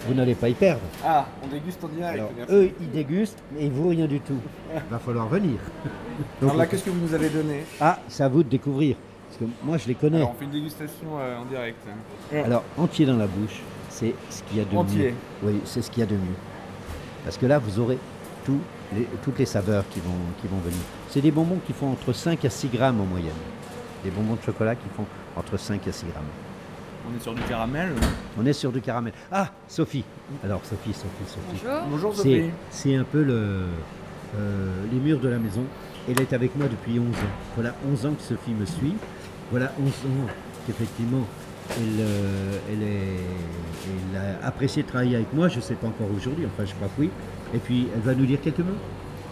[0.08, 0.82] vous n'allez pas y perdre.
[1.06, 2.14] Ah, on déguste en direct.
[2.16, 2.54] Alors, merci.
[2.54, 4.40] eux, ils dégustent, mais vous, rien du tout.
[4.74, 5.58] Il va falloir venir.
[6.42, 7.64] Donc, Alors là, qu'est-ce que vous nous avez donné?
[7.80, 8.96] Ah, c'est à vous de découvrir.
[9.28, 10.18] Parce que moi, je les connais.
[10.18, 11.78] Alors, on fait une dégustation euh, en direct.
[12.34, 15.12] Alors, entier dans la bouche, c'est ce qu'il y a de Entier.
[15.44, 15.52] mieux.
[15.52, 16.36] Oui, c'est ce qu'il y a de mieux.
[17.24, 17.98] Parce que là, vous aurez
[18.96, 20.80] les- toutes les saveurs qui vont, qui vont venir.
[21.10, 23.32] C'est des bonbons qui font entre 5 à 6 grammes en moyenne.
[24.04, 25.06] Des bonbons de chocolat qui font
[25.38, 26.24] entre 5 à 6 grammes.
[27.10, 27.90] On est sur du caramel.
[28.38, 29.14] On est sur du caramel.
[29.32, 30.04] Ah, Sophie.
[30.44, 31.64] Alors, Sophie, Sophie, Sophie.
[31.90, 32.16] Bonjour.
[32.16, 32.50] Sophie.
[32.70, 33.64] c'est un peu le,
[34.38, 35.64] euh, les murs de la maison.
[36.10, 37.12] Elle est avec moi depuis 11 ans.
[37.56, 38.96] Voilà 11 ans que Sophie me suit.
[39.52, 40.28] Voilà 11 ans
[40.66, 41.26] qu'effectivement
[41.72, 45.48] elle, euh, elle, est, elle a apprécié de travailler avec moi.
[45.48, 47.10] Je ne sais pas encore aujourd'hui, enfin je crois que oui.
[47.54, 48.78] Et puis elle va nous dire quelques mots?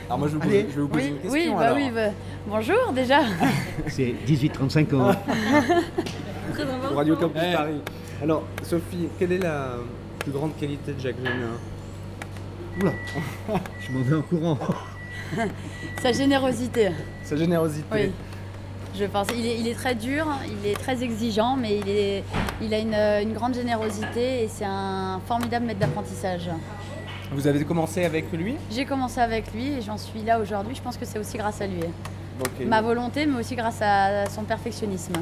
[0.07, 1.31] Alors moi, je, vais vous je vais vous poser Oui, une question.
[1.31, 1.77] oui, bah alors.
[1.77, 2.09] oui, bah,
[2.47, 3.19] bonjour déjà.
[3.87, 5.11] C'est 18-35 ans.
[6.53, 6.87] Très important.
[6.89, 7.53] Pour Radio Campus Eh.
[7.53, 7.81] Paris.
[8.21, 9.77] Alors, Sophie, quelle est la
[10.19, 11.15] plus grande qualité de Jacques
[12.79, 12.91] Oula,
[13.79, 14.57] je m'en vais en courant.
[16.01, 16.89] Sa générosité.
[17.23, 17.85] Sa générosité.
[17.91, 18.11] Oui.
[18.97, 19.27] Je pense.
[19.35, 22.23] Il est, il est très dur, il est très exigeant, mais il, est,
[22.61, 26.49] il a une, une grande générosité et c'est un formidable maître d'apprentissage.
[27.35, 28.55] Vous avez commencé avec lui?
[28.71, 30.73] J'ai commencé avec lui et j'en suis là aujourd'hui.
[30.73, 31.81] Je pense que c'est aussi grâce à lui.
[32.65, 35.13] Ma volonté, mais aussi grâce à son perfectionnisme.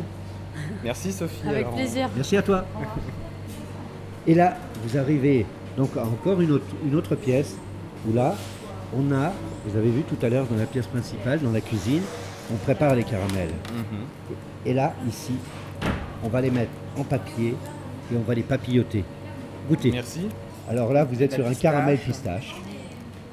[0.83, 1.47] Merci Sophie.
[1.47, 1.75] Avec alors.
[1.75, 2.09] plaisir.
[2.15, 2.65] Merci à toi.
[4.27, 5.45] Et là, vous arrivez
[5.75, 7.55] donc à encore une autre, une autre pièce
[8.07, 8.35] où là,
[8.95, 9.33] on a,
[9.65, 12.03] vous avez vu tout à l'heure dans la pièce principale, dans la cuisine,
[12.53, 13.49] on prépare les caramels.
[13.71, 14.05] Mhm.
[14.67, 15.33] Et là, ici,
[16.23, 17.55] on va les mettre en papier
[18.11, 19.03] et on va les papilloter.
[19.67, 19.91] Goûtez.
[19.91, 20.27] Merci.
[20.69, 21.71] Alors là, vous êtes La sur un pistache.
[21.71, 22.55] caramel pistache.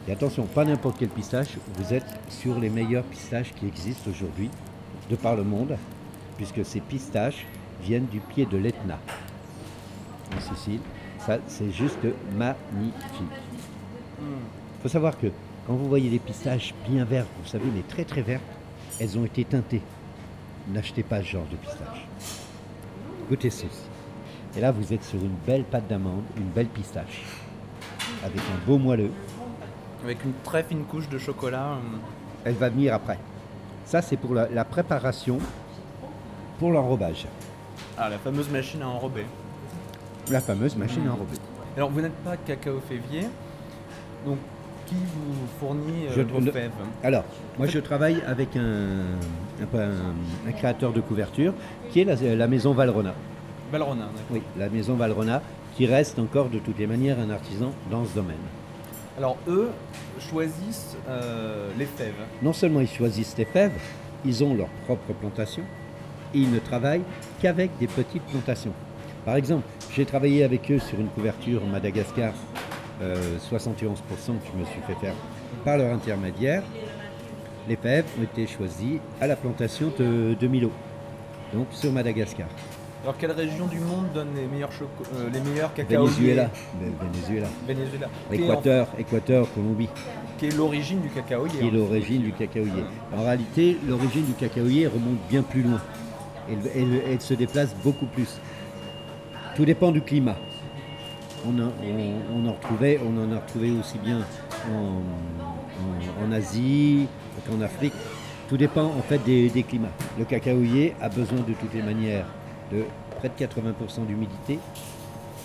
[0.09, 4.51] Et attention, pas n'importe quel pistache, vous êtes sur les meilleurs pistaches qui existent aujourd'hui,
[5.09, 5.77] de par le monde,
[6.37, 7.47] puisque ces pistaches
[7.83, 8.99] viennent du pied de l'Etna,
[10.37, 10.81] en Sicile.
[11.25, 11.99] Ça, c'est juste
[12.37, 12.95] magnifique.
[14.21, 15.29] Il faut savoir que
[15.67, 18.43] quand vous voyez les pistaches bien vertes, vous savez, mais très très vertes,
[18.99, 19.83] elles ont été teintées.
[20.73, 22.07] N'achetez pas ce genre de pistache.
[23.29, 23.90] Goûtez ceci.
[24.57, 27.23] Et là, vous êtes sur une belle pâte d'amande, une belle pistache,
[28.25, 29.11] avec un beau moelleux.
[30.05, 31.73] Avec une très fine couche de chocolat.
[31.75, 31.97] euh,
[32.45, 33.19] Elle va venir après.
[33.85, 35.39] Ça, c'est pour la, la préparation
[36.59, 37.27] pour l'enrobage.
[37.97, 39.25] Ah, la fameuse machine à enrober.
[40.31, 41.37] La fameuse machine à enrober.
[41.77, 43.27] Alors, vous n'êtes pas cacao févier.
[44.27, 44.39] Donc,
[44.87, 46.73] qui vous fournit euh, Je- vos le- fèves?
[47.05, 47.25] Alors,
[47.57, 51.53] moi, je travaille avec un, un- un- un créateur de couverture
[51.91, 53.15] qui est la, la maison Valrona.
[53.71, 54.21] Valrona, d'accord.
[54.31, 55.43] Oui, la maison Valrona,
[55.77, 58.37] qui reste encore de toutes les manières un artisan dans ce domaine.
[59.17, 59.71] Alors, eux
[60.19, 62.15] choisissent euh, les fèves.
[62.43, 63.73] Non seulement ils choisissent les fèves,
[64.25, 65.63] ils ont leur propre plantation
[66.35, 67.03] et ils ne travaillent
[67.41, 68.73] qu'avec des petites plantations.
[69.25, 72.33] Par exemple, j'ai travaillé avec eux sur une couverture en Madagascar,
[73.03, 74.03] euh, 71% que
[74.53, 75.15] je me suis fait faire
[75.65, 76.63] par leur intermédiaire,
[77.69, 80.73] les fèves ont été choisies à la plantation de, de Milo,
[81.53, 82.49] donc sur Madagascar.
[83.03, 84.69] Alors, quelle région du monde donne les meilleurs,
[85.17, 87.47] euh, les meilleurs cacao Venezuela, Ve- Venezuela.
[87.67, 88.07] Venezuela.
[88.29, 89.89] En- Équateur, Colombie,
[90.39, 91.59] Qui est l'origine du cacaoyer.
[91.61, 92.85] qui est l'origine du cacaoyer.
[93.17, 95.81] En réalité, l'origine du cacaoyer remonte bien plus loin.
[96.51, 98.39] Elle, elle- elle se déplace beaucoup plus.
[99.57, 100.37] Tout dépend du climat.
[101.47, 104.19] On, en- on- on en, retrouvait, on en a retrouvé aussi bien
[104.71, 105.01] en,
[106.23, 107.07] en- en Asie
[107.49, 107.95] qu'en Afrique.
[108.51, 109.93] Tout dépend en fait des, des climats.
[110.19, 112.27] Le cacaoyer a besoin de toutes les manières
[112.73, 112.85] de
[113.19, 114.59] près de 80% d'humidité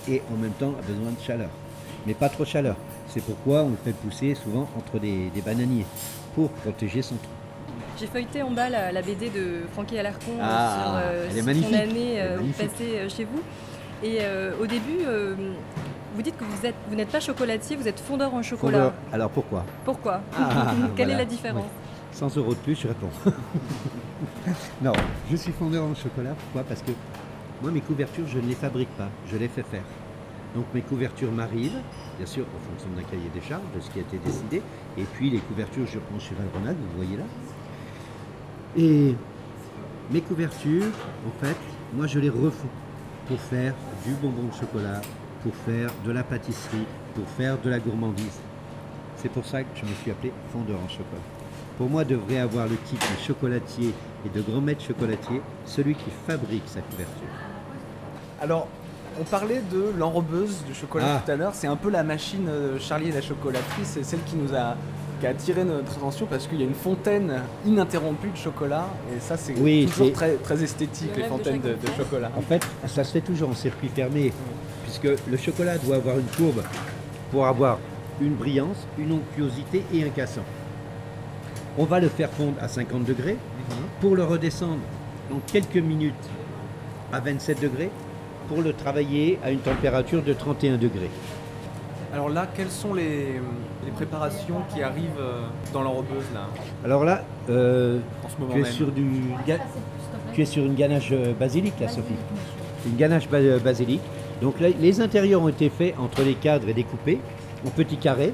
[0.08, 1.50] et en même temps a besoin de chaleur.
[2.06, 2.76] Mais pas trop de chaleur.
[3.08, 5.86] C'est pourquoi on le fait pousser souvent entre des, des bananiers
[6.36, 7.30] pour protéger son tronc.
[8.00, 11.62] J'ai feuilleté en bas la, la BD de Francky Alarcon euh, Ah, sur, euh, est
[11.64, 13.42] son année euh, passez euh, chez vous.
[14.04, 15.00] Et euh, au début,
[16.16, 18.78] vous dites que vous êtes, vous n'êtes pas chocolatier, vous êtes fondeur en chocolat.
[18.78, 18.94] Fondeur.
[19.14, 19.66] Alors pourquoi?
[19.86, 20.22] Pourquoi?
[20.38, 21.64] Ah, Quelle est la différence?
[21.64, 22.18] Oui.
[22.18, 23.10] 100 euros de plus, je réponds.
[24.82, 24.94] non,
[25.30, 26.34] je suis fondeur en chocolat.
[26.36, 26.64] Pourquoi?
[26.64, 26.92] Parce que
[27.62, 29.84] moi, mes couvertures, je ne les fabrique pas, je les fais faire.
[30.56, 31.82] Donc mes couvertures m'arrivent,
[32.18, 34.62] bien sûr, en fonction d'un cahier des charges, de ce qui a été décidé.
[34.98, 37.24] Et puis les couvertures, je prends chez Valgrenade, vous voyez là.
[38.78, 39.16] Et
[40.12, 40.94] mes couvertures,
[41.28, 41.58] en fait,
[41.94, 42.70] moi, je les refonds
[43.28, 43.74] pour faire
[44.06, 45.02] du bonbon de chocolat,
[45.44, 48.40] pour faire de la pâtisserie, pour faire de la gourmandise.
[49.18, 51.35] C'est pour ça que je me suis appelé fondeur en chocolat.
[51.78, 53.94] Pour moi, devrait avoir le titre de chocolatier
[54.26, 57.28] et de grand maître chocolatier, celui qui fabrique sa couverture.
[58.42, 58.68] Alors,
[59.20, 61.22] on parlait de l'enrobeuse du chocolat Ah.
[61.26, 61.54] tout à l'heure.
[61.54, 63.84] C'est un peu la machine euh, Charlie et la chocolaterie.
[63.84, 64.76] C'est celle qui nous a,
[65.20, 68.88] qui a attiré notre attention parce qu'il y a une fontaine ininterrompue de chocolat.
[69.16, 72.32] Et ça, c'est Oui, toujours c'est- très, très esthétique, Le les fontaines de, de chocolat.
[72.38, 74.32] En fait, ça se fait toujours en circuit fermé,
[74.84, 76.62] puisque le chocolat doit avoir une courbe
[77.32, 77.80] pour avoir
[78.22, 80.44] une brillance, une onctuosité et un cassant.
[81.78, 83.38] On va le faire fondre à 50 degrés
[84.02, 84.80] pour le redescendre
[85.34, 86.14] en quelques minutes
[87.12, 87.90] à 27 degrés
[88.48, 91.10] pour le travailler à une température de 31 degrés.
[92.14, 93.42] Alors là, quelles sont les,
[93.84, 95.42] les préparations qui arrivent euh,
[95.74, 96.48] dans l'enrobeuse là?
[96.86, 98.72] Alors là, euh, En ce moment tu, es même.
[98.72, 99.06] sur du,
[99.46, 99.58] ga-
[100.34, 102.14] tu es sur une ganache euh, basilic là, Sophie
[102.86, 104.00] Une ganache euh, basilic.
[104.42, 107.20] Donc là, les intérieurs ont été faits entre les cadres et découpés
[107.66, 108.34] en petits carrés.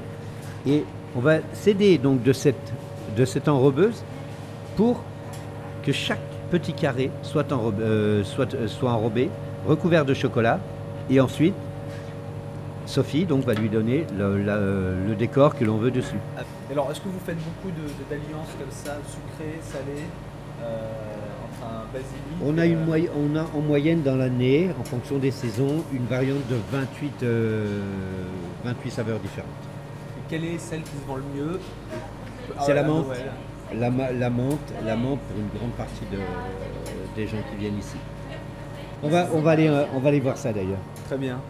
[0.66, 0.84] Et
[1.16, 2.72] on va s'aider donc de cette,
[3.16, 4.02] de cette enrobeuse
[4.76, 5.02] pour
[5.84, 6.20] que chaque
[6.50, 9.28] petit carré soit, enrobe- euh, soit, euh, soit enrobé,
[9.66, 10.58] recouvert de chocolat.
[11.10, 11.54] Et ensuite,
[12.86, 16.18] Sophie donc, va lui donner le, la- euh, le décor que l'on veut dessus.
[16.70, 20.06] Alors, est-ce que vous faites beaucoup de- de- d'alliances comme ça, sucrées, salées,
[22.44, 22.78] On a, une
[23.16, 27.66] on a en moyenne dans l'année, en fonction des saisons, une variante de 28, euh,
[28.64, 29.50] 28 saveurs différentes.
[30.18, 31.60] et Quelle est celle qui se vend le mieux?
[32.60, 33.06] C'est la à menthe.
[33.74, 37.96] La, menthe, la menthe pour une grande partie de- des gens qui viennent ici.
[39.02, 40.78] On va, on va, aller, euh, on va aller voir ça d'ailleurs.
[41.06, 41.40] Très bien.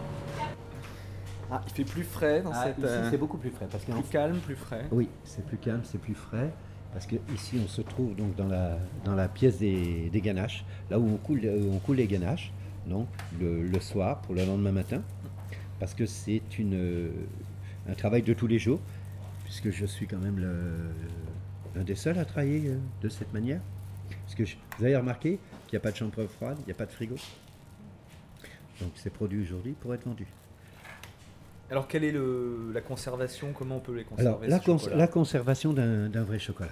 [1.51, 2.83] Ah, il fait plus frais dans Ah, cette.
[2.85, 4.87] euh, c'est beaucoup plus frais, parce plus calme, plus frais.
[4.91, 6.51] Oui, c'est plus calme, c'est plus frais.
[6.95, 10.65] Parce que ici, on se trouve donc dans la, dans la pièce des, des ganaches,
[10.91, 12.53] là où on coule, euh, on coule les ganaches,
[12.87, 13.07] donc
[13.41, 15.03] le, le soir pour le lendemain matin.
[15.81, 17.11] Parce que c'est une, euh,
[17.91, 18.79] un travail de tous les jours,
[19.53, 20.39] puisque je suis quand même
[21.75, 23.61] l'un des seuls à travailler euh, de cette manière.
[24.23, 26.73] Parce que je- vous avez remarqué qu'il n'y a pas de chambre froide, il n'y
[26.73, 27.17] a pas de frigo.
[28.81, 30.27] Donc c'est produit aujourd'hui pour être vendu.
[31.71, 33.53] Alors, quelle est le, la conservation?
[33.53, 36.71] Comment on peut les conserver Alors, la, cons- conservation d'un d'un vrai chocolat.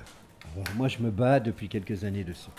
[0.55, 2.51] Alors, moi, je me bats depuis quelques années dessus.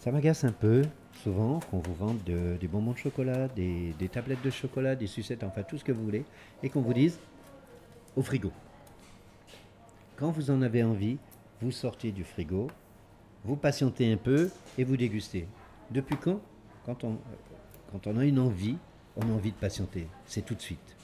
[0.00, 0.82] Ça m'agace un peu,
[1.22, 5.06] souvent, qu'on vous vende de- des bonbons de chocolat, des, des tablettes de chocolat, des
[5.06, 6.24] sucettes, enfin tout ce que vous voulez,
[6.62, 7.18] et qu'on vous dise
[8.16, 8.52] au frigo.
[10.20, 11.16] Quand vous en avez envie,
[11.62, 12.70] vous sortez du frigo,
[13.42, 15.48] vous patientez un peu et vous dégustez.
[15.90, 16.42] Depuis quand?
[16.84, 17.16] Quand on,
[17.90, 18.76] quand on a une envie,
[19.16, 20.06] on a envie de patienter.
[20.26, 20.94] C'est tout de suite.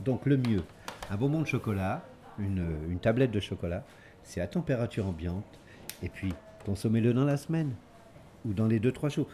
[0.00, 0.62] Donc le mieux,
[1.08, 2.04] un bonbon de chocolat,
[2.38, 3.86] une, une tablette de chocolat,
[4.22, 5.58] c'est à température ambiante,
[6.02, 6.34] et puis
[6.66, 7.72] consommez-le dans la semaine,
[8.44, 9.28] ou dans les 2-3 jours.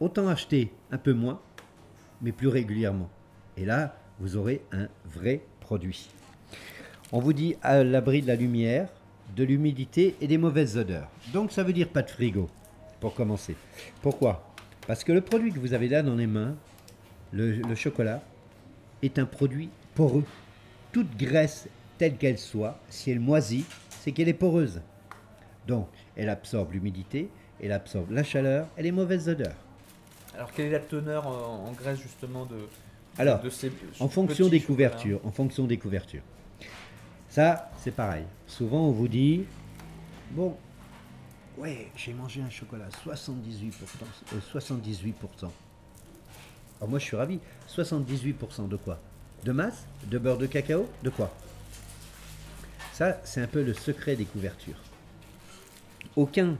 [0.00, 1.40] Autant acheter un peu moins,
[2.20, 3.08] mais plus régulièrement.
[3.56, 6.10] Et là, vous aurez un vrai produit.
[7.10, 8.88] On vous dit à l'abri de la lumière,
[9.34, 11.08] de l'humidité et des mauvaises odeurs.
[11.32, 12.48] Donc ça veut dire pas de frigo,
[13.00, 13.56] pour commencer.
[14.02, 14.44] Pourquoi?
[14.86, 16.54] Parce que le produit que vous avez là dans les mains,
[17.32, 18.22] le, le chocolat,
[19.02, 20.24] est un produit poreux.
[20.92, 24.80] Toute graisse, telle qu'elle soit, si elle moisit, c'est qu'elle est poreuse.
[25.66, 27.28] Donc, elle absorbe l'humidité,
[27.62, 29.56] elle absorbe la chaleur et les mauvaises odeurs.
[30.34, 32.56] Alors, quelle est la teneur euh, en graisse justement de,
[33.18, 36.22] Alors, de ces en fonction des couvertures, en fonction des couvertures.
[37.30, 38.24] Ça, c'est pareil.
[38.46, 39.44] Souvent, on vous dit,
[40.30, 40.56] bon,
[41.58, 43.72] ouais, j'ai mangé un chocolat 78%.
[44.32, 45.12] euh, 78%.
[46.80, 47.38] Alors moi, je suis ravi.
[47.68, 48.98] 78% de quoi?
[49.44, 49.86] De masse?
[50.06, 50.88] De beurre de cacao?
[51.02, 51.32] De quoi?
[52.92, 54.80] Ça, c'est un peu le secret des couvertures.
[56.16, 56.56] Aucun,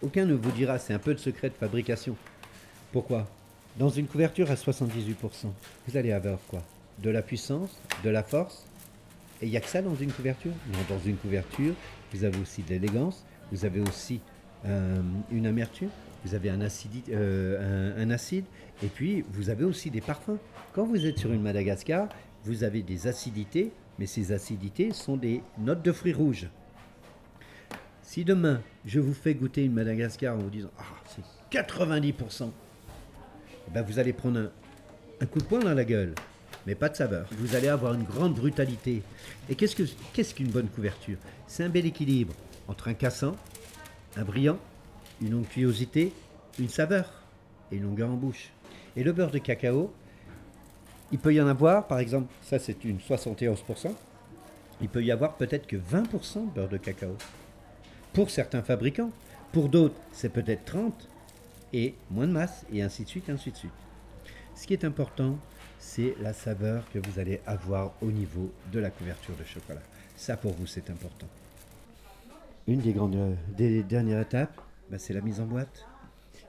[0.00, 2.16] aucun ne vous dira, c'est un peu le secret de fabrication.
[2.92, 3.28] Pourquoi?
[3.76, 5.14] Dans une couverture à 78%,
[5.86, 6.62] vous allez avoir quoi?
[6.98, 7.70] De la puissance,
[8.02, 8.64] de la force
[9.42, 10.52] Et il n'y a que ça dans une couverture?
[10.88, 11.74] Dans une couverture,
[12.12, 14.20] vous avez aussi de l'élégance, vous avez aussi
[14.64, 15.00] euh,
[15.32, 15.88] une amertume,
[16.24, 16.50] vous avez
[17.10, 18.44] euh, un- acide,
[18.82, 20.38] et puis vous avez aussi des parfums.
[20.72, 22.08] Quand vous êtes sur une Madagascar,
[22.44, 26.48] vous avez des acidités, mais ces acidités sont des notes de fruits rouges.
[28.02, 32.50] Si demain, je vous fais goûter une Madagascar en vous disant Ah, c'est 90%,
[33.66, 34.50] eh ben, vous allez prendre
[35.20, 36.14] un coup de poing dans la gueule,
[36.66, 37.26] mais pas de saveur.
[37.32, 39.02] Vous allez avoir une grande brutalité.
[39.48, 41.16] Et qu'est-ce que- qu'est-ce qu'une bonne couverture?
[41.46, 42.34] C'est un bel équilibre
[42.68, 43.36] entre un cassant,
[44.16, 44.58] un brillant,
[45.20, 46.12] une onctuosité,
[46.58, 47.10] une saveur
[47.70, 48.50] et une longueur en bouche.
[48.96, 49.92] Et le beurre de cacao,
[51.10, 53.94] il peut y en avoir, par exemple, ça c'est une 71%,
[54.80, 57.16] il peut y avoir peut-être que 20% de beurre de cacao.
[58.12, 59.10] Pour certains fabricants,
[59.52, 61.08] pour d'autres, c'est peut-être 30
[61.72, 63.72] et moins de masse, et ainsi de suite, ainsi de suite.
[64.54, 65.38] Ce qui est important,
[65.82, 69.82] c'est la saveur que vous allez avoir au niveau de la couverture de chocolat.
[70.16, 71.26] Ça, pour vous, c'est important.
[72.68, 75.84] Une des, grandes, euh, dernières étapes, bah, c'est la mise en boîte.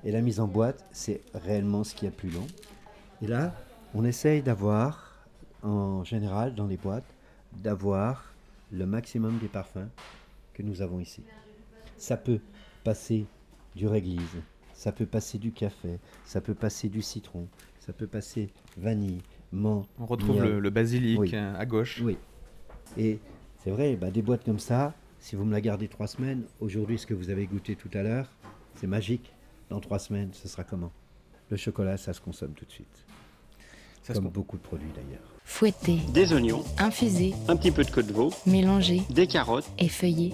[0.03, 2.45] Et la mise en boîte, c'est réellement ce qui est plus long.
[3.23, 3.55] Et là,
[3.95, 5.25] on essaye d'avoir,
[5.63, 7.03] en général, dans les boîtes,
[7.53, 8.33] d'avoir
[8.71, 9.89] le maximum des parfums
[10.53, 11.23] que nous avons ici.
[11.97, 12.39] Ça peut
[12.83, 13.25] passer
[13.75, 14.41] du réglise,
[14.75, 17.47] ça peut passer du café, ça peut passer du citron,
[17.85, 19.87] ça peut passer vanille, menthe.
[19.99, 21.31] On retrouve le- le basilic, Oui.
[21.33, 22.01] euh, à gauche.
[22.03, 22.17] Oui.
[22.97, 23.19] Et
[23.63, 26.97] c'est vrai, bah, des boîtes comme ça, si vous me la gardez trois semaines, aujourd'hui,
[26.97, 28.29] ce que vous avez goûté tout à l'heure,
[28.75, 29.33] c'est magique.
[29.69, 30.91] Dans trois semaines, ce sera comment?
[31.49, 33.05] Le chocolat, ça se consomme tout de suite.
[34.03, 35.21] Ça Comme beaucoup de produits d'ailleurs.
[35.45, 39.69] Fouetter, Des oignons, infuser, un petit peu de queue de veau, mélanger, des carottes.
[39.77, 40.33] effeuiller.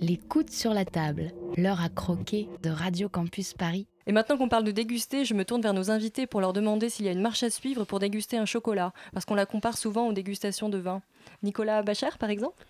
[0.00, 3.86] Les coudes sur la table, l'heure à croquer de Radio Campus Paris.
[4.06, 6.88] Et maintenant qu'on parle de déguster, je me tourne vers nos invités pour leur demander
[6.90, 9.78] s'il y a une marche à suivre pour déguster un chocolat, parce qu'on la compare
[9.78, 11.02] souvent aux dégustations de vin.
[11.42, 12.64] Nicolas Bachar, par exemple?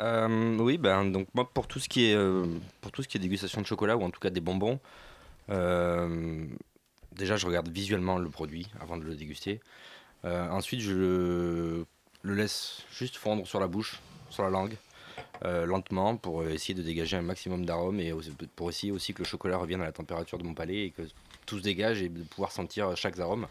[0.00, 2.46] Euh, oui, ben donc moi pour tout ce qui est euh,
[2.80, 4.80] pour tout ce qui est dégustation de chocolat ou en tout cas des bonbons,
[5.50, 6.46] euh,
[7.22, 9.60] déjà je regarde visuellement le produit avant de le déguster.
[10.24, 11.86] Euh, ensuite je le,
[12.22, 14.74] le laisse juste fondre sur la bouche, sur la langue,
[15.44, 18.12] euh, lentement pour essayer de dégager un maximum d'arômes et
[18.56, 21.02] pour essayer aussi que le chocolat revienne à la température de mon palais et que
[21.46, 23.46] tout se dégage et de pouvoir sentir chaque arôme.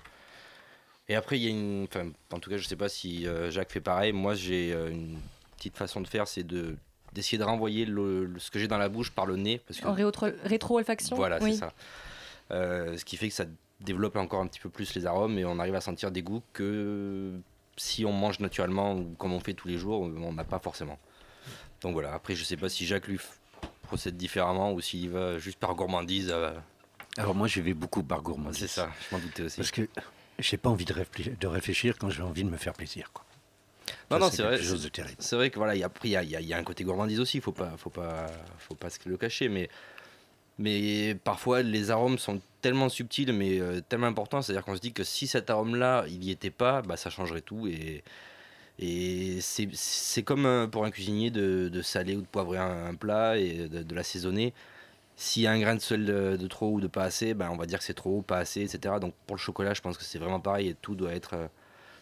[1.10, 1.86] Et après, il y a une.
[1.90, 4.14] Enfin, en tout cas, je sais pas si euh, Jacques fait pareil.
[4.14, 5.18] Moi, j'ai une
[5.58, 6.76] petite façon de faire, c'est de
[7.14, 9.60] d'essayer de renvoyer le- le- ce que j'ai dans la bouche par le nez.
[9.68, 11.52] Parce que, En rétro- rétro-olfaction Voilà, Oui.
[11.54, 11.74] c'est ça.
[12.52, 13.46] Euh, ce qui fait que ça
[13.80, 16.44] développe encore un petit peu plus les arômes et on arrive à sentir des goûts
[16.54, 17.34] que
[17.78, 21.00] si on mange naturellement ou comme on fait tous les jours, on n'a pas forcément.
[21.82, 23.20] Donc voilà, après, je sais pas si Jacques lui
[23.84, 26.30] procède différemment ou s'il va juste par gourmandise.
[26.32, 26.52] euh,
[27.18, 28.60] Alors moi, je vais beaucoup par gourmandise.
[28.60, 29.58] C'est ça, je m'en doutais aussi.
[29.58, 29.88] Parce que
[30.40, 33.12] j'ai pas envie de, réfléchir, de réfléchir quand j'ai envie de me faire plaisir.
[33.14, 33.26] Quoi.
[34.12, 34.58] Non, Ça, non, c'est vrai.
[35.20, 37.90] c'est- vrai que voilà, il y y a un côté gourmandise aussi, faut pas, faut
[37.90, 38.28] pas,
[38.60, 39.70] faut pas se le cacher, mais,
[40.60, 44.94] mais parfois les arômes sont tellement subtils, mais euh, tellement importants, c'est-à-dire qu'on se dit
[44.94, 47.68] que si cet arôme-là, il n'y était pas, bah, ça changerait tout.
[47.68, 48.04] Et,
[48.82, 53.38] et c'est comme euh, pour un cuisinier de, de saler ou de poivrer un, plat
[53.38, 54.54] et de, l'assaisonner.
[55.16, 57.50] S'il y a un grain de sel de, de trop ou de pas assez, ben
[57.52, 58.96] on va dire que c'est trop, pas assez, etc.
[59.00, 61.48] Donc pour le chocolat, je pense que c'est vraiment pareil et tout doit être, euh,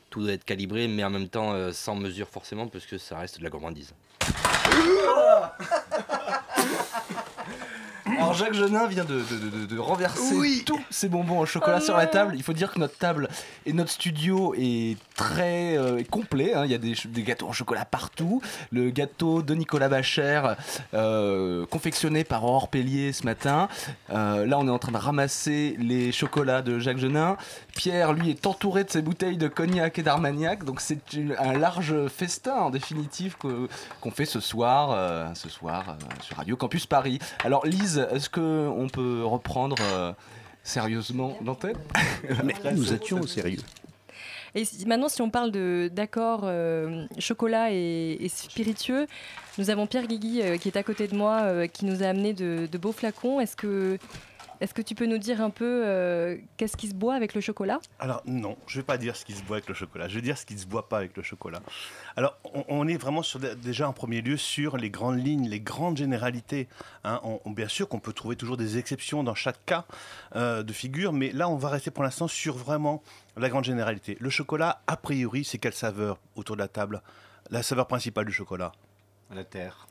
[0.10, 3.20] tout doit être calibré, mais en même temps euh, sans mesure forcément, parce que ça
[3.20, 3.94] reste de la gourmandise.
[8.18, 11.86] Alors Jacques Genin vient de, de- de- de renverser tous ses bonbons au chocolat Oh
[11.86, 12.34] sur la table.
[12.36, 13.28] Il faut dire que notre table
[13.66, 16.54] et notre studio est très euh, complet.
[16.54, 16.66] hein.
[16.66, 16.94] Il y a des,
[17.24, 18.42] gâteaux en chocolat partout.
[18.72, 20.56] Le gâteau de Nicolas Bachère,
[20.94, 23.68] euh, confectionné par Aurore Pellier ce matin.
[24.12, 27.38] Euh, là, on est en train de ramasser les chocolats de Jacques Genin.
[27.76, 30.64] Pierre, lui, est entouré de ses bouteilles de cognac et d'armagnac.
[30.64, 31.00] Donc c'est
[31.40, 36.56] un large festin en définitive qu'on fait ce soir, euh, ce soir euh, sur Radio
[36.58, 37.20] Campus Paris.
[37.44, 40.14] Alors Lise, est-ce que on peut reprendre euh,
[40.64, 41.78] sérieusement l'antenne?
[42.44, 43.60] Mais nous étions au sérieux.
[44.56, 49.06] Et si- maintenant, si on parle de d'accords euh, chocolat et, et spiritueux,
[49.60, 52.08] nous avons Pierre Guigui euh, qui est à côté de moi, euh, qui nous a
[52.08, 53.40] amené de, de beaux flacons.
[53.40, 53.98] Est-ce que
[54.62, 57.40] Est-ce que tu peux nous dire un peu euh, qu'est-ce qui se boit avec le
[57.40, 57.80] chocolat?
[57.98, 60.16] Alors non, je ne vais pas dire ce qui se boit avec le chocolat, je
[60.16, 61.62] vais dire ce qui ne se boit pas avec le chocolat.
[62.18, 65.62] Alors on, on est vraiment sur, déjà en premier lieu sur les grandes lignes, les
[65.62, 66.68] grandes généralités.
[67.06, 67.22] hein.
[67.24, 69.86] On- on- bien sûr qu'on peut trouver toujours des exceptions dans chaque cas
[70.36, 73.02] euh, de figure, mais là on va rester pour l'instant sur vraiment
[73.38, 74.18] la grande généralité.
[74.20, 77.02] Le chocolat, a priori, c'est quelle saveur autour de la table?
[77.50, 78.74] La saveur principale du chocolat?
[79.34, 79.88] La terre.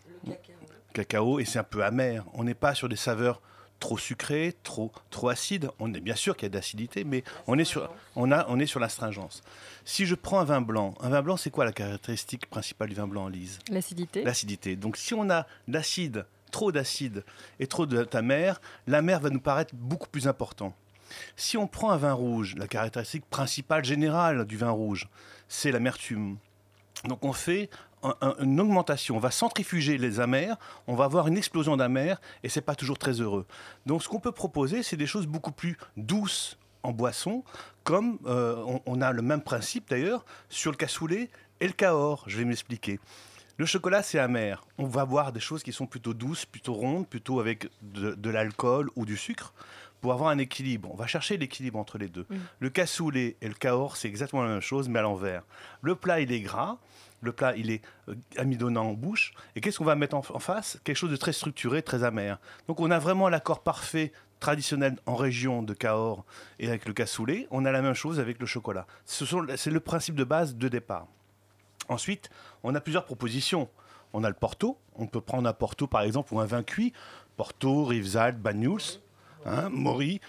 [0.92, 2.24] cacao et c'est un peu amer.
[2.34, 3.40] On n'est pas sur des saveurs
[3.80, 5.70] trop sucrées, trop, trop acides.
[5.78, 8.58] On est bien sûr qu'il y a d'acidité, mais on est sur, on a, on
[8.58, 9.42] est sur l'astringence.
[9.84, 12.94] Si je prends un vin blanc, un vin blanc, c'est quoi la caractéristique principale du
[12.94, 13.58] vin blanc, Lise?
[13.70, 14.24] L'acidité.
[14.24, 14.76] L'acidité.
[14.76, 17.24] Donc si on a d'acide, trop d'acide
[17.60, 20.74] et trop d'amer, l'amer va nous paraître beaucoup plus important.
[21.36, 25.08] Si on prend un vin rouge, la caractéristique principale générale du vin rouge,
[25.48, 26.36] c'est l'amertume.
[27.04, 27.70] Donc on fait
[28.02, 32.20] un- un- une augmentation, on va centrifuger les amers, on va avoir une explosion d'amers
[32.42, 33.46] et c'est pas toujours très heureux.
[33.86, 37.42] Donc ce qu'on peut proposer, c'est des choses beaucoup plus douces en boisson,
[37.84, 41.28] comme euh, on, on a le même principe d'ailleurs sur le cassoulet
[41.60, 42.24] et le cahors.
[42.26, 43.00] Je vais m'expliquer.
[43.56, 44.64] Le chocolat, c'est amer.
[44.78, 48.30] On va boire des choses qui sont plutôt douces, plutôt rondes, plutôt avec de, de
[48.30, 49.52] l'alcool ou du sucre,
[50.00, 50.88] pour avoir un équilibre.
[50.92, 52.24] On va chercher l'équilibre entre les deux.
[52.30, 52.36] Mm.
[52.60, 55.42] Le cassoulet et le cahors, c'est exactement la même chose, mais à l'envers.
[55.82, 56.78] Le plat, il est gras.
[57.20, 59.32] Le plat, il est euh, amidonnant en bouche.
[59.56, 60.78] Et qu'est-ce qu'on va mettre en, face?
[60.84, 62.38] Quelque chose de très structuré, très amer.
[62.68, 66.24] Donc on a vraiment l'accord parfait traditionnel en région de Cahors
[66.58, 67.48] et avec le cassoulet.
[67.50, 68.86] On a la même chose avec le chocolat.
[69.04, 71.06] C'est le principe de base de départ.
[71.88, 72.30] Ensuite,
[72.62, 73.68] on a plusieurs propositions.
[74.12, 74.78] On a le Porto.
[74.94, 76.92] On peut prendre un Porto, par exemple, ou un vin cuit.
[77.36, 79.00] Porto, Rivesaltes, Banyuls,
[79.44, 80.20] hein, Maury.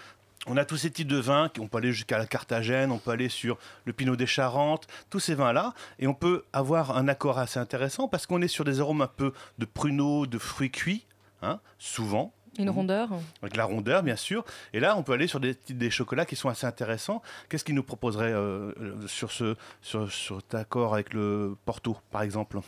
[0.46, 1.50] On a tous ces types de vins.
[1.58, 5.20] On peut aller jusqu'à la Carthagène, on peut aller sur le Pinot des Charentes, tous
[5.20, 5.74] ces vins-là.
[5.98, 9.06] Et on peut avoir un accord assez intéressant parce qu'on est sur des arômes un
[9.06, 11.06] peu de pruneaux, de fruits cuits,
[11.42, 12.32] hein, souvent.
[12.58, 13.08] Une rondeur
[13.42, 14.44] Avec la rondeur, bien sûr.
[14.72, 17.22] Et là, on peut aller sur des, des chocolats qui sont assez intéressants.
[17.48, 21.96] Qu'est-ce qu'il nous proposerait euh, euh, sur, ce, sur, sur cet accord avec le Porto,
[22.10, 22.58] par exemple?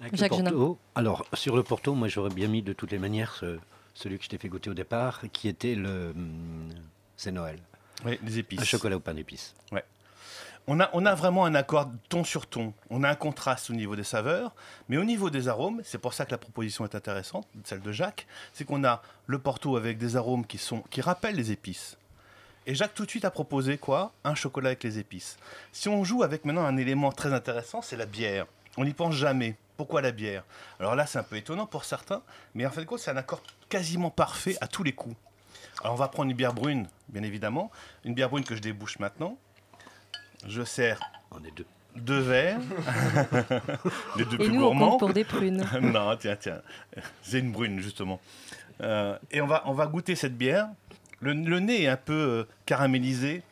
[0.00, 0.18] Avec le
[0.52, 3.58] Porto, alors, sur le Porto, moi j'aurais bien mis de toutes les manières ce-
[3.94, 6.10] celui que je t'ai fait goûter au départ, qui était le.
[6.14, 6.70] hum,
[7.22, 7.60] C'est Noël.
[8.04, 8.60] Oui, les épices.
[8.60, 9.54] Un chocolat au pain d'épices.
[9.70, 9.84] Ouais.
[10.66, 12.74] On a, on a vraiment un accord ton sur ton.
[12.90, 14.56] On a un contraste au niveau des saveurs,
[14.88, 17.92] mais au niveau des arômes, c'est pour ça que la proposition est intéressante, celle de
[17.92, 21.96] Jacques, c'est qu'on a le Porto avec des arômes qui, sont, qui rappellent les épices.
[22.66, 24.10] Et Jacques tout de suite a proposé quoi?
[24.24, 25.36] Un chocolat avec les épices.
[25.70, 28.46] Si on joue avec maintenant un élément très intéressant, c'est la bière.
[28.76, 29.56] On n'y pense jamais.
[29.76, 30.42] Pourquoi la bière?
[30.80, 32.22] Alors là, c'est un peu étonnant pour certains,
[32.56, 35.14] mais en fin de compte, c'est un accord quasiment parfait à tous les coups.
[35.82, 37.70] Alors on va prendre une bière brune, bien évidemment.
[38.04, 39.36] Une bière brune que je débouche maintenant.
[40.46, 41.66] Je sers On est deux.
[41.96, 42.60] deux verres.
[44.16, 44.90] les deux Et plus nous, on gourmands.
[44.90, 45.64] compte pour des prunes.
[45.80, 46.60] non, tiens, tiens.
[47.22, 48.20] C'est une brune, justement.
[48.80, 50.68] Euh, et on va, on va goûter cette bière.
[51.20, 53.42] Le, le nez est un peu euh, caramélisé,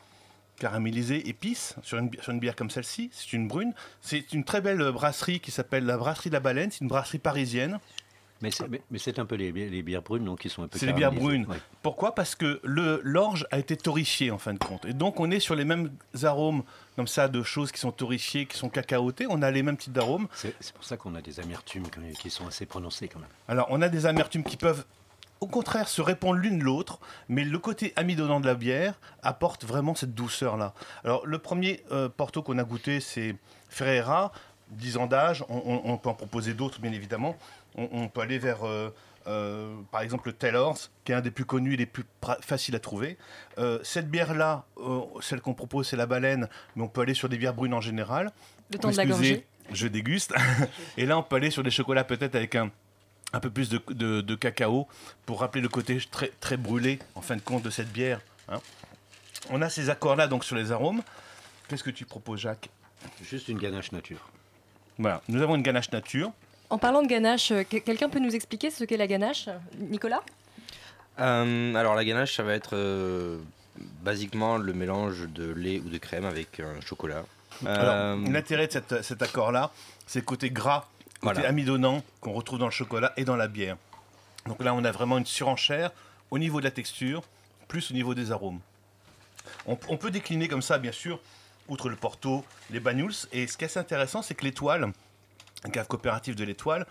[0.58, 3.10] caramélisé, épice, sur une, bi- sur une bière comme celle-ci.
[3.12, 3.72] C'est une brune.
[4.00, 6.70] C'est une très belle brasserie qui s'appelle la Brasserie de la Baleine.
[6.70, 7.78] C'est une brasserie parisienne.
[8.42, 10.62] Mais c'est, mais, mais c'est un peu les, bières- les bières brunes, donc qui sont
[10.62, 10.78] un peu.
[10.78, 11.44] C'est les bières brunes.
[11.46, 11.58] Ouais.
[11.82, 12.14] Pourquoi?
[12.14, 14.84] Parce que le l'orge a été torréfié en fin de compte.
[14.86, 15.90] Et donc on est sur les mêmes
[16.22, 16.62] arômes
[16.96, 19.26] comme ça de choses qui sont torréfiées, qui sont cacaotées.
[19.28, 20.26] On a les mêmes types d'arômes.
[20.34, 21.84] C'est, c'est pour ça qu'on a des amertumes
[22.18, 23.28] qui sont assez prononcées quand même.
[23.48, 24.84] Alors on a des amertumes qui peuvent
[25.40, 26.98] au contraire se répondre l'une l'autre,
[27.30, 30.74] mais le côté amidonnant de la bière apporte vraiment cette douceur-là.
[31.04, 33.36] Alors le premier euh, Porto qu'on a goûté, c'est
[33.70, 34.32] Ferreira,
[34.72, 37.36] 10 ans d'âge, on, on- on peut en proposer d'autres bien évidemment.
[37.76, 38.94] On, on peut aller vers, euh,
[39.26, 42.04] euh, par exemple, le Taylor's, qui est un des plus connus et les plus
[42.40, 43.16] faciles à trouver.
[43.58, 47.28] Euh, cette bière-là, euh, celle qu'on propose, c'est la baleine, mais on peut aller sur
[47.28, 48.30] des bières brunes en général.
[48.72, 49.46] Le temps de la Excusez, gorgée.
[49.72, 50.34] Je déguste.
[50.96, 52.70] et là, on peut aller sur des chocolats peut-être avec un,
[53.32, 54.88] un peu plus de, de- de cacao
[55.26, 58.20] pour rappeler le côté très, très brûlé, en fin de compte, de cette bière.
[58.48, 58.58] hein.
[59.50, 61.02] On a ces accords-là donc sur les arômes.
[61.68, 62.68] Qu'est-ce que tu proposes, Jacques?
[63.22, 64.28] Juste une ganache nature.
[64.98, 66.30] Voilà, nous avons une ganache nature.
[66.70, 69.48] En parlant de ganache, euh, que- quelqu'un peut nous expliquer ce qu'est la ganache
[69.78, 70.22] Nicolas?
[71.18, 73.38] Euh, alors la ganache, ça va être euh,
[74.02, 77.24] basiquement le mélange de lait ou de crème avec un chocolat.
[77.66, 79.70] Alors, Euh, L'intérêt de cette- cet accord-là,
[80.06, 81.48] c'est le côté gras, le côté Voilà.
[81.48, 83.76] amidonnant qu'on retrouve dans le chocolat et dans la bière.
[84.46, 85.90] Donc là, on a vraiment une surenchère
[86.30, 87.22] au niveau de la texture,
[87.68, 88.60] plus au niveau des arômes.
[89.66, 91.20] On, on peut décliner comme ça, bien sûr,
[91.68, 93.12] outre le Porto, les Banyuls.
[93.32, 94.90] Et ce qui est assez intéressant, c'est que l'étoile,
[95.68, 96.86] cave coopérative de l'étoile,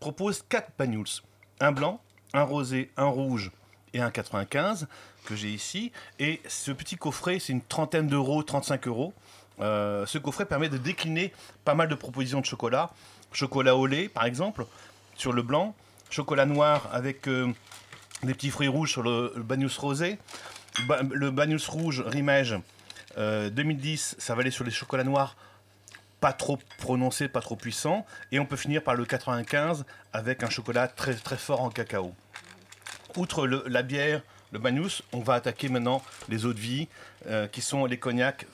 [0.00, 1.22] propose quatre Banyuls.
[1.60, 2.00] Un blanc,
[2.34, 3.52] un rosé, un rouge
[3.94, 4.86] et un 95
[5.24, 5.92] que j'ai ici.
[6.18, 9.12] Et ce petit coffret, c'est une trentaine d'euros, 35 euros.
[9.60, 11.32] Euh, ce coffret permet de décliner
[11.64, 12.90] pas mal de propositions de chocolat.
[13.32, 14.66] Chocolat au lait, par exemple,
[15.16, 15.74] sur le blanc.
[16.10, 17.52] Chocolat noir avec euh,
[18.22, 20.18] des petits fruits rouges sur le, le rosé.
[21.10, 22.56] Le Bagnous rouge Rimège
[23.16, 25.36] euh, 2010, ça va aller sur les chocolats noirs
[26.20, 28.04] pas trop prononcés, pas trop puissants.
[28.32, 32.14] Et on peut finir par le 95 avec un chocolat très, très fort en cacao.
[33.16, 36.88] Outre le- la bière, le Bagnous, on va attaquer maintenant les eaux de vie,
[37.26, 38.46] euh, qui sont les cognacs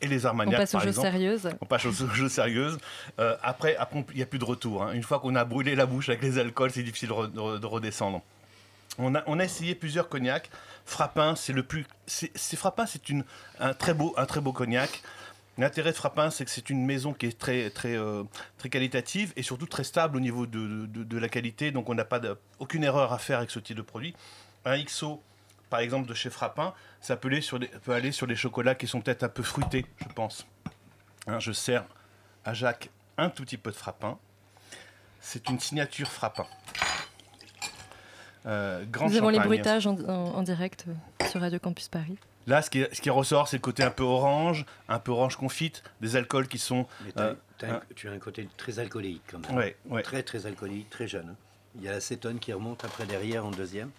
[0.00, 0.54] et les armagnacs.
[0.54, 1.08] On passe aux exemple.
[1.08, 1.50] sérieuses.
[1.60, 2.78] On passe aux choses sérieuses.
[3.18, 3.76] Euh, après,
[4.10, 4.82] il n'y a plus de retour.
[4.82, 4.92] hein.
[4.92, 7.38] Une fois qu'on a brûlé la bouche avec les alcools, c'est difficile de, re- de
[7.40, 8.22] re- de redescendre.
[8.98, 10.50] On a, on a essayé plusieurs cognacs.
[10.84, 11.86] Frappin, c'est le plus.
[12.06, 13.24] C'est Frappin, c'est une-
[13.60, 15.02] un très beau, un très beau cognac.
[15.62, 18.24] L'intérêt de Frappin, c'est que c'est une maison qui est très, très, euh,
[18.58, 21.70] très qualitative et surtout très stable au niveau de, de- de la qualité.
[21.70, 24.12] Donc, on n'a pas de- aucune erreur à faire avec ce type de produit.
[24.64, 25.22] Un XO,
[25.70, 28.74] par exemple, de chez Frappin, ça peut aller sur des, peut aller sur des chocolats
[28.74, 30.46] qui sont peut-être un peu fruités, je pense.
[31.28, 31.84] Hein, je sers
[32.44, 34.18] à Jacques un tout petit peu de Frappin.
[35.20, 36.46] C'est une signature Frappin.
[38.46, 40.86] Euh, grand Nous avons les bruitages en, en- en direct
[41.30, 42.18] sur Radio Campus Paris.
[42.46, 45.36] Là, ce qui, ce qui ressort, c'est le côté un peu orange, un peu orange
[45.36, 46.86] confite, des alcools qui sont.
[47.04, 49.56] Mais euh, un- hein, tu as un côté très alcoolique quand même.
[49.56, 50.02] Ouais, ouais.
[50.02, 51.28] Très très alcoolique, très jeune.
[51.30, 51.36] hein.
[51.76, 53.90] Il y a l'acétone qui remonte après derrière en deuxième.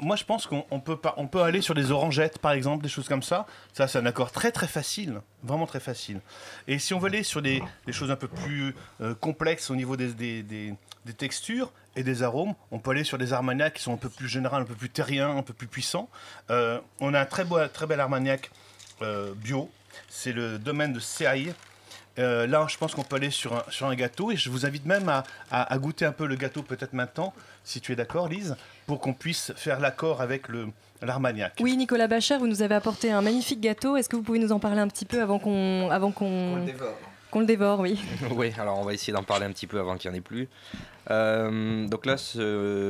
[0.00, 3.22] Moi, je pense qu'on on peut, aller sur des orangettes, par exemple, des choses comme
[3.22, 3.46] ça.
[3.72, 6.20] Ça, c'est un accord très très facile, vraiment très facile.
[6.66, 9.96] Et si on veut aller sur des, choses un peu plus euh, complexes au niveau
[9.96, 10.74] des,
[11.16, 14.28] textures et des arômes, on peut aller sur des armagnacs qui sont un peu plus
[14.28, 16.08] généraux, un peu plus terriens, un peu plus puissants.
[16.50, 18.50] Euh, on a un très, beau, très bel armagnac
[19.02, 19.70] euh, bio.
[20.08, 21.54] C'est le domaine de CAI.
[22.18, 24.64] Euh, là, je pense qu'on peut aller sur un, sur un gâteau et je vous
[24.66, 27.96] invite même à, à- à goûter un peu le gâteau peut-être maintenant, si tu es
[27.96, 28.56] d'accord, Lise,
[28.86, 30.68] pour qu'on puisse faire l'accord avec le
[31.02, 31.52] l'armagnac.
[31.60, 33.96] Oui, Nicolas Bacher, vous nous avez apporté un magnifique gâteau.
[33.98, 36.66] Est-ce que vous pouvez nous en parler un petit peu avant qu'on avant qu'on
[37.30, 38.00] qu'on le dévore, oui.
[38.30, 40.22] oui, alors on va essayer d'en parler un petit peu avant qu'il n'y en ait
[40.22, 40.48] plus.
[41.10, 42.14] Euh, donc là,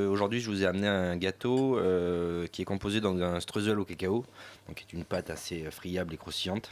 [0.08, 4.24] aujourd'hui, je vous ai amené un gâteau euh, qui est composé d'un streusel au cacao,
[4.68, 6.70] donc qui est une pâte assez friable et croustillante,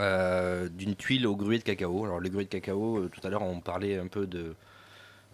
[0.00, 2.04] euh, d'une tuile au gruet de cacao.
[2.04, 4.54] Alors le gruet de cacao, euh, tout à l'heure, on parlait un peu de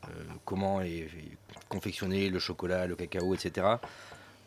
[0.04, 0.08] euh,
[0.44, 1.08] comment est est
[1.68, 3.66] confectionné le chocolat, le cacao, etc.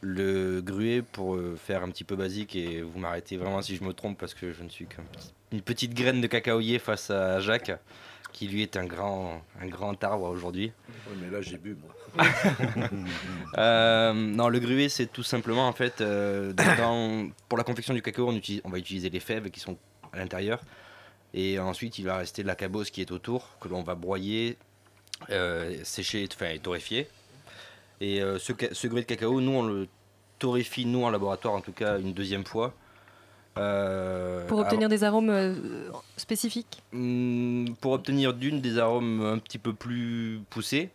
[0.02, 3.94] Le gruet, pour faire un petit peu basique, et vous m'arrêtez vraiment si je me
[3.94, 7.72] trompe parce que je ne suis qu'une petite graine de cacaoyer face à Jacques,
[8.34, 10.74] qui lui est un grand, un grand arbre aujourd'hui.
[11.22, 11.94] mais là j'ai bu moi.
[14.14, 18.36] Non, le gruet, c'est tout simplement en fait, dans- pour la confection du cacao, on,
[18.36, 19.78] utilise- on va utiliser les fèves qui sont
[20.14, 20.62] à l'intérieur.
[21.34, 24.58] Et ensuite, il va rester la cabosse qui est autour, que l'on va broyer,
[25.32, 27.08] euh, sécher, enfin et torréfier.
[28.02, 29.88] Et euh, ce, ce de cacao, nous, on le
[30.40, 32.74] torréfie, nous, en laboratoire, en tout cas, une deuxième fois.
[33.58, 35.56] Euh, Pour obtenir des arômes euh,
[36.18, 36.82] spécifiques?
[36.92, 40.90] Hmm, pour obtenir d'une des arômes un petit peu plus poussés.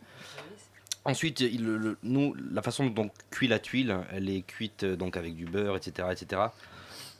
[1.04, 5.16] Ensuite, il- le- le- nous, la façon dont cuit la tuile, elle est cuite donc
[5.16, 6.42] avec du beurre, etc., etc.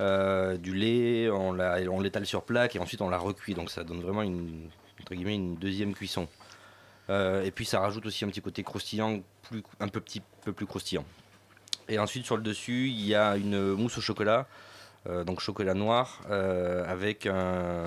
[0.01, 3.55] Euh, du lait, on la- on l'étale sur plaque et ensuite on la recuit.
[3.55, 4.69] Donc ça donne vraiment une,
[5.01, 6.29] entre guillemets, une deuxième cuisson.
[7.11, 10.53] Euh, et puis ça rajoute aussi un petit côté croustillant, plus, un peu, petit peu
[10.53, 11.05] plus croustillant.
[11.89, 14.47] Et ensuite sur le dessus, il y a une mousse au chocolat,
[15.09, 17.87] euh, donc chocolat noir, euh, avec un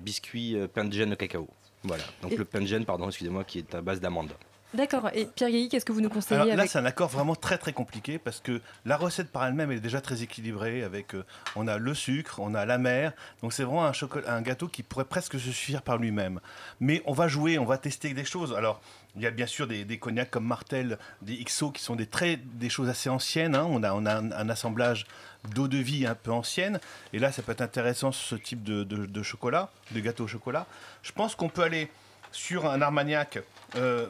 [0.00, 1.48] biscuit pain de gêne de cacao.
[1.84, 4.32] Voilà, donc Et- le pain de gêne, pardon, excusez-moi, qui est à base d'amande.
[4.74, 5.08] D'accord.
[5.14, 7.34] Et Pierre Guilly, qu'est-ce que vous nous conseillez Alors là, avec c'est un accord vraiment
[7.34, 10.82] très très compliqué parce que la recette par elle-même elle est déjà très équilibrée.
[10.82, 11.24] Avec, euh,
[11.56, 13.12] on a le sucre, on a la mer,
[13.42, 16.40] donc c'est vraiment un, chocolat, un gâteau qui pourrait presque se suffire par lui-même.
[16.80, 18.52] Mais on va jouer, on va tester des choses.
[18.54, 18.82] Alors,
[19.16, 22.06] il y a bien sûr des, des cognacs comme Martel, des XO qui sont des,
[22.06, 23.54] très, des choses assez anciennes.
[23.54, 23.66] hein.
[23.70, 25.06] On a, on a un, un assemblage
[25.54, 26.78] d'eau de vie un peu ancienne.
[27.14, 30.28] Et là, ça peut être intéressant ce type de, de- de chocolat, de gâteau au
[30.28, 30.66] chocolat.
[31.02, 31.90] Je pense qu'on peut aller
[32.32, 33.38] sur un armagnac.
[33.76, 34.06] euh,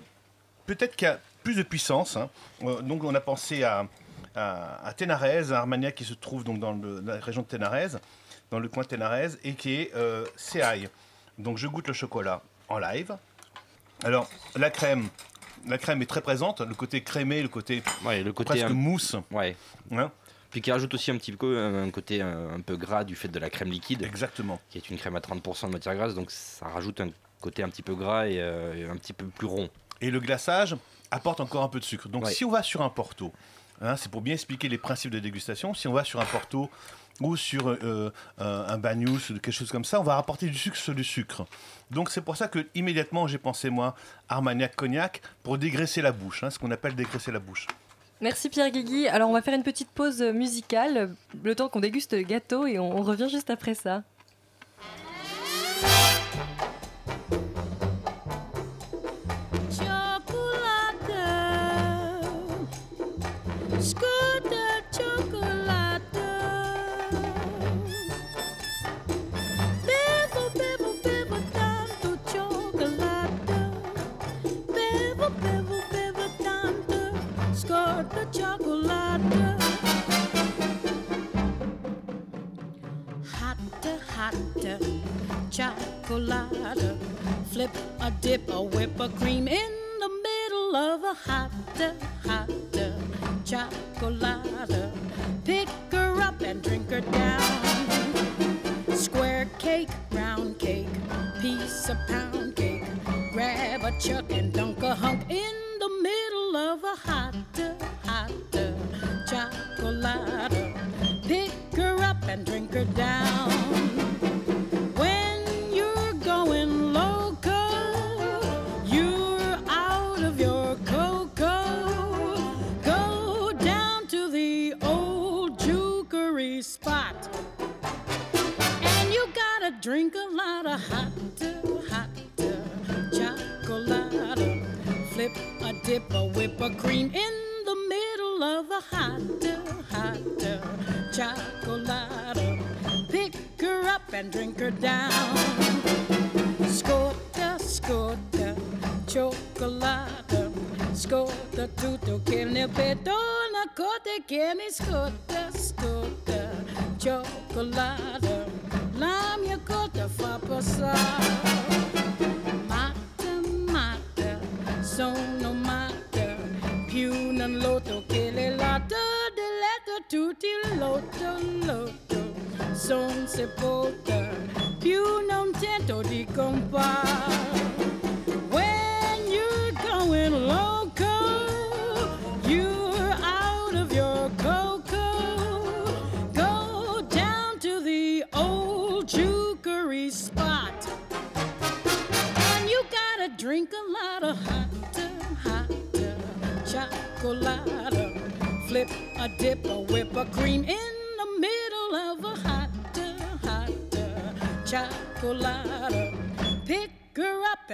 [0.75, 2.17] peut-être qu'il y a plus de puissance.
[2.17, 2.29] hein.
[2.63, 3.87] Euh, donc on a pensé à,
[4.35, 7.99] à, à Ténarèze, un Armagnac qui se trouve donc dans le- la région de Ténarèze,
[8.51, 10.89] dans le coin de Ténarèze, et qui est euh, Séaille.
[11.39, 13.17] Donc je goûte le chocolat en live.
[14.05, 15.09] Alors la crème,
[15.67, 18.69] la crème est très présente, le côté crémé, le côté, Ouais, le côté presque un-
[18.75, 19.17] mousse.
[19.31, 19.57] Ouais.
[19.93, 20.11] Hein
[20.51, 23.17] Puis qui rajoute aussi un petit peu un, un côté un, un peu gras du
[23.17, 24.03] fait de la crème liquide.
[24.03, 24.61] Exactement.
[24.71, 27.11] Qui est une crème à 30% de matière grasse, donc ça rajoute un
[27.41, 29.69] côté un petit peu gras et, euh, et un petit peu plus rond.
[30.01, 30.77] Et le glaçage
[31.11, 32.09] apporte encore un peu de sucre.
[32.09, 32.33] Donc Ouais.
[32.33, 33.33] si on va sur un Porto,
[33.81, 36.71] hein, c'est pour bien expliquer les principes de dégustation, si on va sur un Porto
[37.21, 40.57] ou sur euh, un, un Bagnous ou quelque chose comme ça, on va rapporter du
[40.57, 41.47] sucre sur du sucre.
[41.91, 43.97] Donc c'est pour ça que immédiatement j'ai pensé moi
[44.29, 47.67] Armagnac cognac pour dégraisser la bouche, hein, ce qu'on appelle dégraisser la bouche.
[48.21, 49.09] Merci Pierre Guigui.
[49.09, 52.79] Alors on va faire une petite pause musicale, le temps qu'on déguste le gâteau et
[52.79, 54.03] on, on revient juste après ça.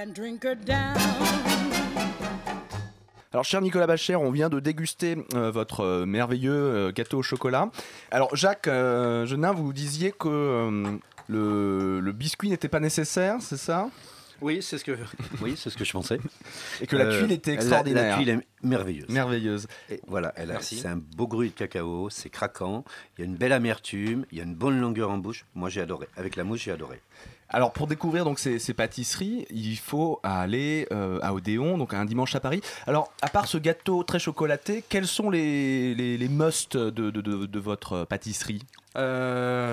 [0.05, 0.97] And drink her down.
[3.33, 7.23] Alors, cher Nicolas Bacher, on vient de déguster euh, votre euh, merveilleux euh, gâteau au
[7.23, 7.71] chocolat.
[8.13, 10.97] Alors, Jacques euh, Genin, vous disiez que euh,
[11.29, 13.89] le, le biscuit n'était pas nécessaire, c'est ça?
[14.41, 14.93] Oui, c'est ce que,
[15.43, 16.19] oui, c'est ce que je pensais.
[16.81, 18.11] Et que la Euh, tuile était la- extraordinaire.
[18.11, 19.09] La, tuile est merveilleuse.
[19.09, 19.67] Merveilleuse.
[19.91, 20.77] Et voilà, elle a- Merci.
[20.79, 22.85] c'est un beau gruau de cacao, c'est craquant,
[23.17, 25.45] il y a une belle amertume, il y a une bonne longueur en bouche.
[25.55, 26.07] Moi, j'ai adoré.
[26.17, 27.01] Avec la mousse, j'ai adoré.
[27.55, 32.05] Alors pour découvrir donc ces, ces pâtisseries, il faut aller euh, à Odéon, donc un
[32.05, 32.61] dimanche à Paris.
[32.89, 37.21] Alors à part ce gâteau très chocolaté, quels sont les, les, les musts de, de,
[37.21, 38.61] de- de votre pâtisserie?
[38.97, 39.73] Euh,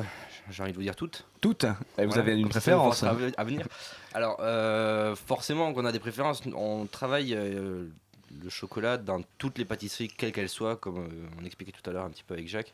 [0.52, 1.26] J'ai envie de vous dire toutes.
[1.42, 1.66] Toutes?
[1.98, 3.68] Et Vous avez une préférence va à venir.
[4.14, 6.44] Alors, euh, forcément qu'on a des préférences.
[6.54, 11.10] On travaille le chocolat dans toutes les pâtisseries, quelles qu'elles soient, comme
[11.42, 12.74] on expliquait tout à l'heure un petit peu avec Jacques.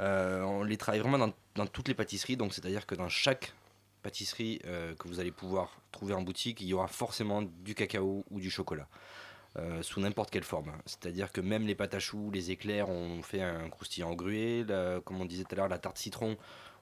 [0.00, 3.52] On les travaille vraiment dans, dans toutes les pâtisseries, donc c'est-à-dire que dans chaque
[4.06, 8.24] pâtisserie euh, que vous allez pouvoir trouver en boutique, il y aura forcément du cacao
[8.30, 8.88] ou du chocolat.
[9.58, 10.70] euh, sous n'importe quelle forme.
[10.84, 15.00] C'est-à-dire que même les pâtes à choux, les éclairs, on fait un croustillant grué, la-
[15.04, 16.36] comme on disait tout à l'heure, la tarte citron,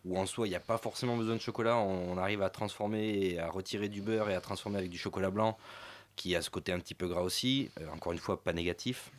[0.04, 2.50] où en soi il n'y a pas forcément besoin de chocolat, on, on arrive à
[2.50, 5.56] transformer et à retirer du beurre et à transformer avec du chocolat blanc,
[6.16, 9.12] qui a ce côté un petit peu gras aussi, euh, encore une fois pas négatif.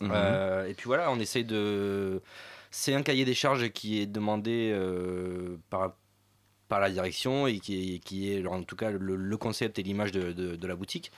[0.00, 0.10] Mhm.
[0.10, 2.22] Euh, et puis voilà, on essaye de...
[2.70, 5.92] C'est un cahier des charges qui est demandé euh, par,
[6.68, 9.82] par la direction et qui est, qui est en tout cas le, le concept et
[9.82, 11.10] l'image de, de- de la boutique.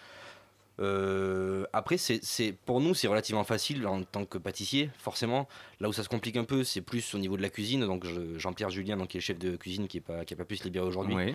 [0.79, 5.47] Euh, après, c'est, pour nous, c'est relativement facile en tant que pâtissier, forcément.
[5.81, 7.81] Là où ça se complique un peu, c'est plus au niveau de la cuisine.
[7.85, 10.33] Donc, je- Jean-Pierre Julien, donc, qui est le chef de cuisine, qui n'a pas, qui
[10.33, 11.35] a pas pu se libérer aujourd'hui, Oui.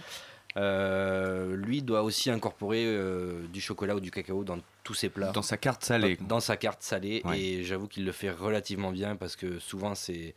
[0.57, 5.31] euh, lui doit aussi incorporer euh, du chocolat ou du cacao dans tous ses plats.
[5.31, 6.15] Dans sa carte salée.
[6.21, 7.21] Dans, dans sa carte salée.
[7.25, 7.39] Ouais.
[7.39, 10.33] Et j'avoue qu'il le fait relativement bien parce que souvent, c'est.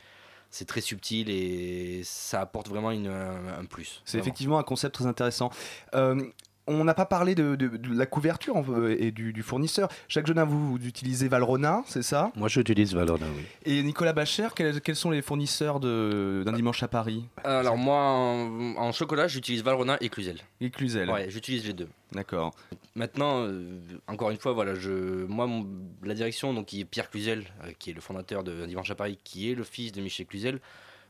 [0.50, 4.02] C'est très subtil et ça apporte vraiment une, un, un plus.
[4.04, 5.50] C'est effectivement un concept très intéressant.
[5.94, 6.22] Euh,
[6.68, 8.54] on n'a pas parlé de, de- de la couverture
[8.88, 9.88] et du, du fournisseur.
[10.08, 12.30] Jacques Genin, vous, vous utilisez Valrhona, c'est ça?
[12.36, 13.42] Moi, j'utilise Valrhona, oui.
[13.64, 17.24] Et Nicolas Bacher, quels, quels sont les fournisseurs de- d'un dimanche à Paris?
[17.44, 20.38] Alors moi, en, en chocolat, j'utilise Valrhona et Cluzel.
[20.60, 21.10] Et Cluzel.
[21.10, 21.88] Ouais, j'utilise les deux.
[22.12, 22.54] D'accord.
[22.94, 25.66] Maintenant, euh, encore une fois, voilà, je, moi, mon-
[26.02, 28.94] la direction, donc qui est Pierre Cluzel, euh, qui est le fondateur de Dimanche à
[28.94, 30.60] Paris, qui est le fils de Michel Cluzel,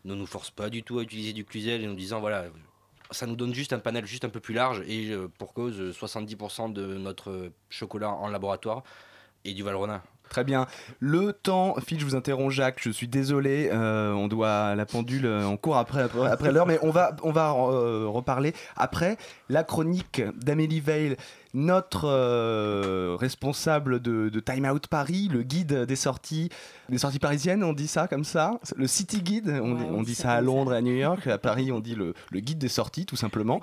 [0.04, 2.44] ne nous force pas du tout à utiliser du Cluzel et nous disant voilà,
[3.10, 5.80] ça nous donne juste un panel juste un peu plus large et euh, pour cause
[5.80, 8.82] euh, 70% de notre chocolat en laboratoire
[9.44, 10.02] et du Valrhona.
[10.28, 10.66] Très bien.
[11.00, 12.80] Le temps, Phil, je vous interromps, Jacques.
[12.82, 13.70] Je suis désolé.
[13.72, 17.32] euh, on doit la pendule, euh, on court après après, l'heure, mais on va on
[17.32, 19.16] va euh, reparler après
[19.48, 21.16] la chronique d'Amélie Veil
[21.54, 26.48] notre euh, responsable de, de Time Out Paris, le guide des sorties,
[26.88, 30.02] des sorties parisiennes, on dit ça comme ça, le City Guide, on, Ouais, on on
[30.02, 32.58] dit ça à Londres et à New York, à Paris on dit le, le guide
[32.58, 33.60] des sorties tout simplement.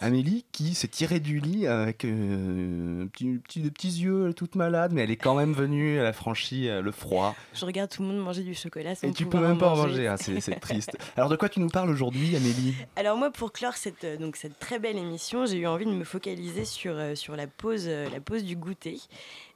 [0.00, 4.54] Amélie qui s'est tirée du lit avec euh, un petit- petit- des petits yeux, toute
[4.54, 7.34] malade, mais elle est quand même venue, elle a franchi euh, le froid.
[7.54, 9.76] Je regarde tout le monde manger du chocolat sans Et tu peux même pas en
[9.76, 9.88] manger.
[9.88, 10.96] manger, hein, c'est triste.
[11.16, 12.74] Alors de quoi tu nous parles aujourd'hui, Amélie?
[12.96, 15.90] Alors moi, pour clore cette, euh, donc cette très belle émission, j'ai eu envie de
[15.92, 18.98] me focaliser sur, sur la, pause, euh, la pause du goûter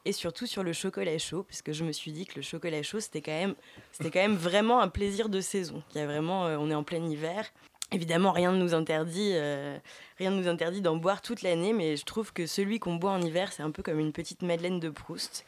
[0.05, 2.83] et surtout sur le chocolat chaud, parce que je me suis dit que le chocolat
[2.83, 3.55] chaud, c'était quand même,
[3.93, 5.83] c'était quand même vraiment un plaisir de saison.
[5.95, 7.47] Il y a vraiment, euh, on est en plein hiver.
[7.93, 9.77] Évidemment, rien ne nous interdit, euh,
[10.19, 13.11] rien ne nous interdit d'en boire toute l'année, mais je trouve que celui qu'on boit
[13.11, 15.45] en hiver, c'est un peu comme une petite Madeleine de Proust.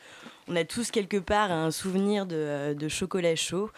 [0.46, 3.70] On a tous quelque part un souvenir de, de chocolat chaud.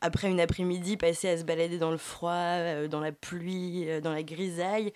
[0.00, 4.22] Après une après-midi passée à se balader dans le froid, dans la pluie, dans la
[4.22, 4.92] grisaille.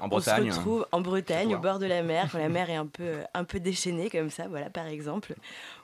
[0.00, 0.58] En On Bretagne, se hein.
[0.58, 3.18] retrouve en Bretagne, Chez au bord de la mer, quand la mer est un peu,
[3.34, 5.34] un peu déchaînée comme ça, voilà, par exemple,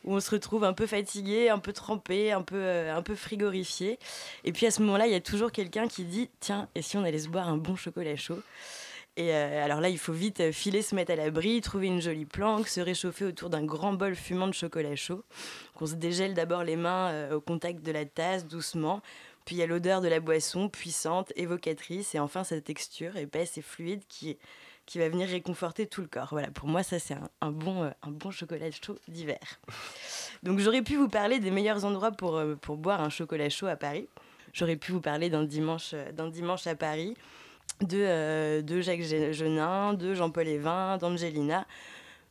[0.05, 3.15] où on se retrouve un peu fatigué, un peu trempé, un peu, euh, un peu
[3.15, 3.99] frigorifié.
[4.45, 6.97] Et puis à ce moment-là, il y a toujours quelqu'un qui dit Tiens, et si
[6.97, 8.41] on allait se boire un bon chocolat chaud?
[9.19, 12.03] Et euh, alors là, il faut vite euh, filer, se mettre à l'abri, trouver une
[12.03, 15.25] jolie planque, se réchauffer autour d'un grand bol fumant de chocolat chaud.
[15.73, 19.01] Donc on se dégèle d'abord les mains euh, au contact de la tasse, doucement.
[19.47, 23.57] Puis il y a l'odeur de la boisson, puissante, évocatrice, et enfin sa texture épaisse
[23.57, 24.37] et fluide qui,
[24.97, 26.29] va venir réconforter tout le corps.
[26.33, 29.39] Voilà, pour moi, ça c'est un, bon, euh, un bon chocolat chaud d'hiver.
[30.43, 33.69] Donc j'aurais pu vous parler des meilleurs endroits pour, euh, pour boire un chocolat chaud
[33.69, 34.09] à Paris.
[34.53, 37.17] J'aurais pu vous parler d'un dimanche, euh, d'un dimanche à Paris,
[37.83, 41.67] de, de Jacques Genin, de Jean-Paul Evin, d'Angelina.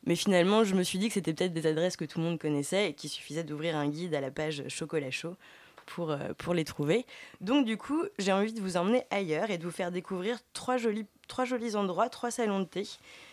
[0.05, 2.39] Mais finalement, je me suis dit que c'était peut-être des adresses que tout le monde
[2.39, 5.35] connaissait et qu'il suffisait d'ouvrir un guide à la page chocolat chaud
[5.85, 7.05] pour, euh, pour les trouver.
[7.41, 10.77] Donc du coup, j'ai envie de vous emmener ailleurs et de vous faire découvrir trois
[10.77, 12.87] jolis, trois endroits, trois salons de thé.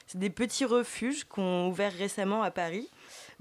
[0.07, 2.89] C'est des petits refuges qu'on ouvert récemment à Paris,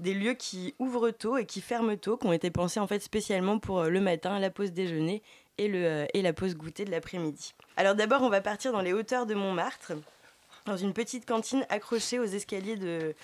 [0.00, 3.00] des lieux qui ouvrent tôt et qui ferment tôt, qui ont été pensés en fait
[3.00, 5.22] spécialement pour euh, le matin, la pause déjeuner
[5.58, 7.54] et, le, euh, et la pause goûter de l'après-midi.
[7.76, 9.92] Alors d'abord, on va partir dans les hauteurs de Montmartre,
[10.66, 13.14] dans une petite cantine accrochée aux escaliers de,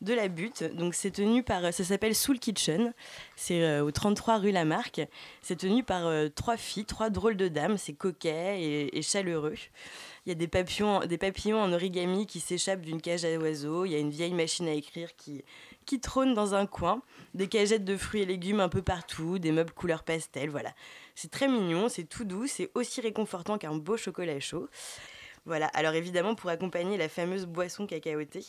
[0.00, 0.62] de la butte.
[0.62, 2.92] Donc c'est tenu par, ça s'appelle Soul Kitchen.
[3.36, 5.00] C'est euh, au 33 rue Lamarck.
[5.42, 7.76] C'est tenu par euh, trois filles, trois drôles de dames.
[7.76, 9.54] C'est coquet et, chaleureux.
[10.26, 13.84] Il y a des papillons, des papillons en origami qui s'échappent d'une cage à oiseaux.
[13.84, 15.42] Il y a une vieille machine à écrire qui,
[15.86, 17.02] qui trône dans un coin.
[17.34, 19.38] Des cagettes de fruits et légumes un peu partout.
[19.38, 20.50] Des meubles couleur pastel.
[20.50, 20.72] Voilà.
[21.14, 22.46] C'est très mignon, c'est tout doux.
[22.46, 24.68] C'est aussi réconfortant qu'un beau chocolat chaud.
[25.48, 28.44] Voilà, alors évidemment, pour accompagner la fameuse boisson cacaotée,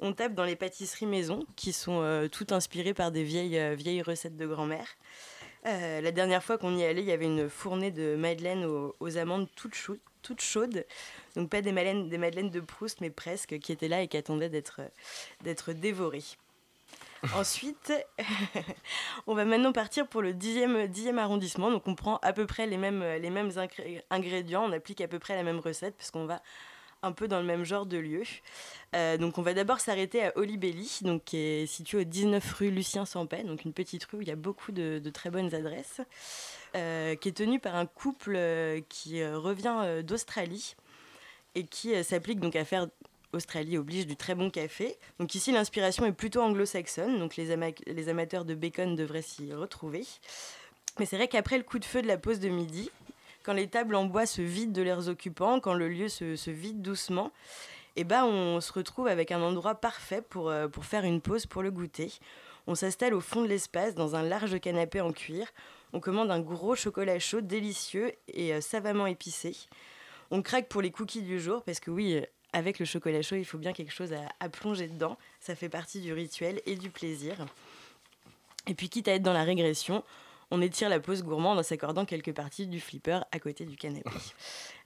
[0.00, 3.76] on tape dans les pâtisseries maison, qui sont euh, toutes inspirées par des vieilles, euh,
[3.76, 4.88] vieilles recettes de grand-mère.
[5.66, 9.16] Euh, la dernière fois qu'on y allait, il y avait une fournée de madeleines aux,
[9.16, 10.84] amandes toutes, chaudes, toutes chaudes.
[11.36, 14.16] Donc pas des madeleines, des madeleines de Proust, mais presque, qui étaient là et qui
[14.16, 16.24] attendaient d'être dévorées.
[17.34, 17.92] Ensuite,
[19.26, 21.70] on va maintenant partir pour le 10e, 10e arrondissement.
[21.70, 23.02] Donc on prend à peu près les mêmes,
[24.10, 26.42] ingrédients, on applique à peu près la même recette, puisqu'on va
[27.02, 28.22] un peu dans le même genre de lieu.
[28.94, 32.70] Euh, donc on va d'abord s'arrêter à Olibelli, donc qui est situé au 19 rue
[32.70, 36.00] Lucien Sampay, donc une petite rue où il y a beaucoup de, très bonnes adresses,
[36.76, 40.76] euh, qui est tenue par un couple euh, qui revient d'Australie
[41.54, 42.86] et qui s'applique donc à faire
[43.32, 44.96] Australie oblige du très bon café.
[45.18, 49.52] Donc ici l'inspiration est plutôt anglo-saxonne, donc les, ama- les amateurs de bacon devraient s'y
[49.52, 50.04] retrouver.
[50.98, 52.90] Mais c'est vrai qu'après le coup de feu de la pause de midi,
[53.42, 56.82] quand les tables en bois se vident de leurs occupants, quand le lieu se, vide
[56.82, 57.30] doucement,
[57.96, 61.46] eh ben on se retrouve avec un endroit parfait pour, euh, pour faire une pause
[61.46, 62.12] pour le goûter.
[62.66, 65.46] On s'installe au fond de l'espace dans un large canapé en cuir.
[65.92, 69.56] On commande un gros chocolat chaud délicieux et euh, savamment épicé.
[70.30, 72.22] On craque pour les cookies du jour parce que oui,
[72.52, 75.16] avec le chocolat chaud, il faut bien quelque chose à, à plonger dedans.
[75.40, 77.46] Ça fait partie du rituel et du plaisir.
[78.66, 80.04] Et puis quitte à être dans la régression,
[80.50, 84.10] on étire la pause gourmande en s'accordant quelques parties du flipper à côté du canapé.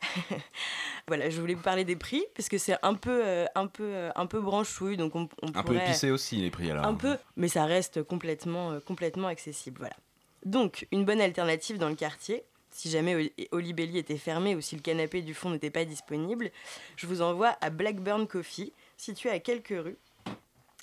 [1.09, 3.85] voilà, je voulais vous parler des prix parce que c'est un peu, euh, un peu,
[3.85, 6.85] euh, un peu branchouille, donc on, on Un peu épicé aussi les prix alors.
[6.85, 9.79] un peu, mais ça reste complètement, euh, complètement accessible.
[9.79, 9.97] Voilà.
[10.45, 12.45] Donc, une bonne alternative dans le quartier.
[12.77, 16.51] Si jamais Oli- Olibelli était fermé ou si le canapé du fond n'était pas disponible,
[16.97, 19.97] je vous envoie à Blackburn Coffee, situé à quelques rues.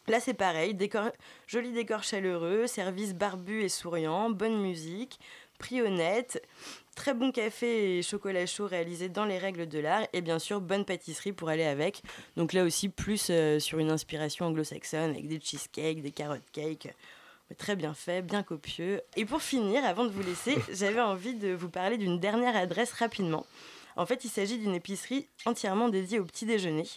[0.08, 0.76] Là, c'est pareil,
[1.48, 5.20] joli décor chaleureux, service barbu et souriant, bonne musique,
[5.60, 6.42] prix honnête,
[6.96, 10.62] très bon café et chocolat chaud réalisé dans les règles de l'art, et bien sûr,
[10.62, 12.02] bonne pâtisserie pour aller avec.
[12.38, 16.88] Donc là aussi, plus euh, sur une inspiration anglo-saxonne, avec des cheesecakes, des carrot cakes,
[17.58, 19.02] très bien fait, bien copieux.
[19.16, 22.92] Et pour finir, avant de vous laisser, j'avais envie de vous parler d'une dernière adresse
[22.94, 23.46] rapidement.
[23.96, 26.88] En fait, il s'agit d'une épicerie entièrement dédiée au petit déjeuner.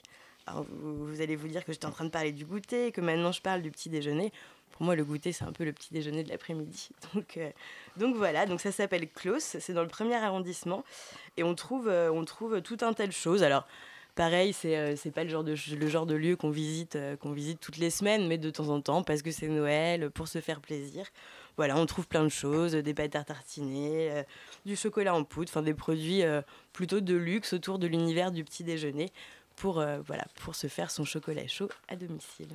[0.46, 3.00] alors, vous, vous allez vous dire que j'étais en train de parler du goûter, que
[3.00, 4.32] maintenant je parle du petit déjeuner.
[4.70, 6.88] Pour moi, le goûter, c'est un peu le petit déjeuner de l'après-midi.
[7.14, 7.50] Donc, euh,
[7.96, 10.84] donc voilà, donc ça s'appelle Klaus, c'est dans le premier arrondissement.
[11.36, 13.44] Et on trouve, euh, on trouve tout un tas de choses.
[13.44, 13.68] Alors,
[14.14, 17.78] pareil, c'est euh, c'est pas le genre de, lieu qu'on visite, euh, qu'on visite toutes
[17.78, 21.06] les semaines, mais de temps en temps, parce que c'est Noël, pour se faire plaisir.
[21.56, 24.22] Voilà, on trouve plein de choses, des pâtes à tartiner, euh,
[24.66, 26.22] du chocolat en poudre, enfin des produits
[26.72, 29.12] plutôt de luxe autour de l'univers du petit déjeuner
[29.56, 32.46] pour, euh, voilà, pour se faire son chocolat chaud à domicile.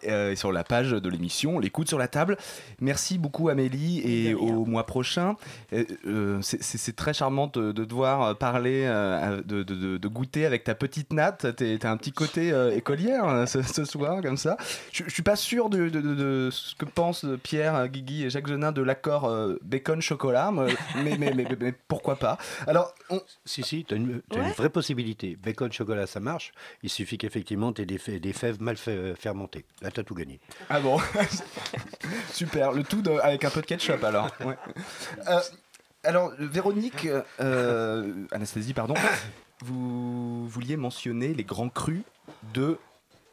[0.07, 2.37] euh, et sur la page de l'émission, l'écoute sur la table.
[2.79, 5.35] Merci beaucoup Amélie, et au mois prochain.
[5.73, 10.07] Euh, euh, c'est- très charmant de, de te voir parler, euh, de, de- de- de
[10.07, 11.47] goûter avec ta petite natte.
[11.55, 14.55] T'as un petit côté euh, écolière ce, ce soir, comme ça.
[14.93, 18.29] Je, je suis pas sûr de, de- de- de ce que pensent Pierre, Guigui et
[18.29, 20.73] Jacques Genin de l'accord euh, bacon-chocolat, mais,
[21.03, 22.37] mais, mais- mais- mais pourquoi pas?
[22.67, 22.93] Alors,
[23.45, 24.51] Si, si, tu as, une, t'as une Ouais.
[24.51, 25.35] vraie possibilité.
[25.41, 26.51] Bacon, chocolat, ça marche.
[26.83, 29.65] Il suffit qu'effectivement, tu aies des, fè- des fèves mal fermentées.
[29.81, 30.39] Là, tu as tout gagné.
[30.69, 30.99] Ah bon?
[32.31, 34.29] Super, le tout de- avec un peu de ketchup alors.
[34.43, 34.57] Ouais.
[35.27, 35.39] Euh,
[36.03, 37.07] alors, Véronique,
[37.39, 38.93] euh, Anastasie, pardon,
[39.63, 42.01] vous vouliez mentionner les grands crus
[42.53, 42.77] de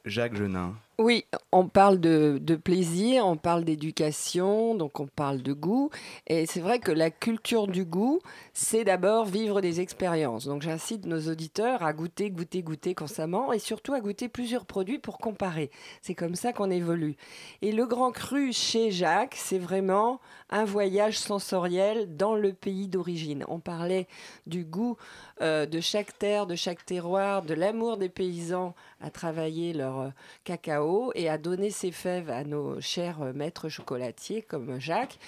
[0.04, 0.74] Jacques Genin.
[1.04, 5.90] Oui, on parle de, plaisir, on parle d'éducation, donc on parle de goût.
[6.28, 8.20] Et c'est vrai que la culture du goût,
[8.52, 10.46] c'est d'abord vivre des expériences.
[10.46, 15.00] Donc j'incite nos auditeurs à goûter, goûter, goûter constamment et surtout à goûter plusieurs produits
[15.00, 15.72] pour comparer.
[16.02, 17.16] C'est comme ça qu'on évolue.
[17.62, 23.44] Et le grand cru chez Jacques, c'est vraiment un voyage sensoriel dans le pays d'origine.
[23.48, 24.06] On parlait
[24.46, 24.96] du goût
[25.40, 30.08] euh, de chaque terre, de chaque terroir, de l'amour des paysans à travailler leur euh,
[30.44, 35.18] cacao et à donner ses fèves à nos chers euh, maîtres chocolatiers comme Jacques.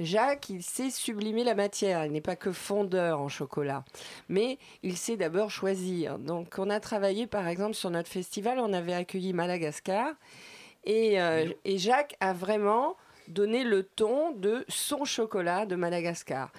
[0.00, 2.06] Jacques, il sait sublimer la matière.
[2.06, 3.84] Il n'est pas que fondeur en chocolat,
[4.28, 6.18] mais il sait d'abord choisir.
[6.18, 10.14] Donc, on a travaillé, par exemple, sur notre festival, on avait accueilli Madagascar,
[10.84, 11.18] et,
[11.66, 12.96] et Jacques a vraiment
[13.30, 16.50] donné le ton de son chocolat de Madagascar.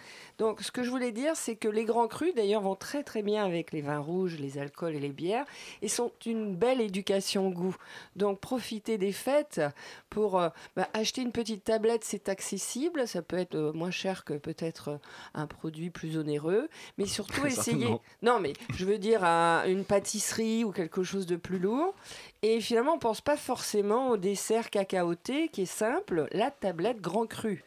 [0.41, 3.21] Donc, ce que je voulais dire, c'est que les grands crus, d'ailleurs, vont très très
[3.21, 5.45] bien avec les vins rouges, les alcools et les bières,
[5.83, 7.75] et sont une belle éducation goût.
[8.15, 9.61] Donc, profitez des fêtes
[10.09, 14.25] pour euh, bah, acheter une petite tablette, c'est accessible, ça peut être euh, moins cher
[14.25, 14.97] que peut-être euh,
[15.35, 17.77] un produit plus onéreux, mais surtout essayer.
[17.77, 18.01] Certainement.
[18.23, 21.93] Non, mais je veux dire un- une pâtisserie ou quelque chose de plus lourd.
[22.41, 27.27] Et finalement, on pense pas forcément au dessert cacaoté qui est simple, la tablette grand
[27.27, 27.63] cru.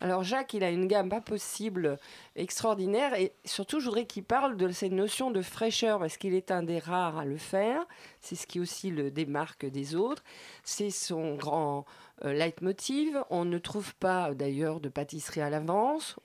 [0.00, 1.98] Alors Jacques, il a une gamme pas possible
[2.36, 6.50] extraordinaire et surtout, je voudrais qu'il parle de cette notion de fraîcheur parce qu'il est
[6.50, 7.84] un des rares à le faire.
[8.20, 10.22] C'est ce qui aussi le démarque des autres.
[10.62, 11.84] C'est son grand
[12.24, 13.22] euh, leitmotiv.
[13.30, 16.16] On ne trouve pas d'ailleurs de pâtisserie à l'avance.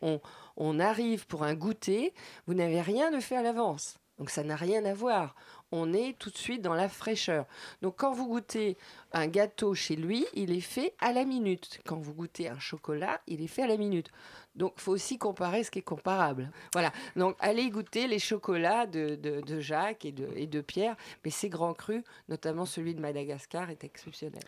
[0.58, 2.14] On arrive pour un goûter.
[2.48, 4.00] Vous n'avez rien de fait à l'avance.
[4.20, 5.34] Donc ça n'a rien à voir.
[5.72, 7.46] On est tout de suite dans la fraîcheur.
[7.82, 8.78] Donc quand vous goûtez
[9.14, 11.80] un gâteau chez lui, il est fait à la minute.
[11.86, 14.12] Quand vous goûtez un chocolat, il est fait à la minute.
[14.60, 16.52] Donc il faut aussi comparer ce qui est comparable.
[16.74, 16.92] Voilà.
[17.16, 20.96] Donc allez goûter les chocolats de, de- de Jacques et de, et de Pierre.
[21.26, 24.42] Mais ces grands crus, notamment celui de Madagascar, est exceptionnel.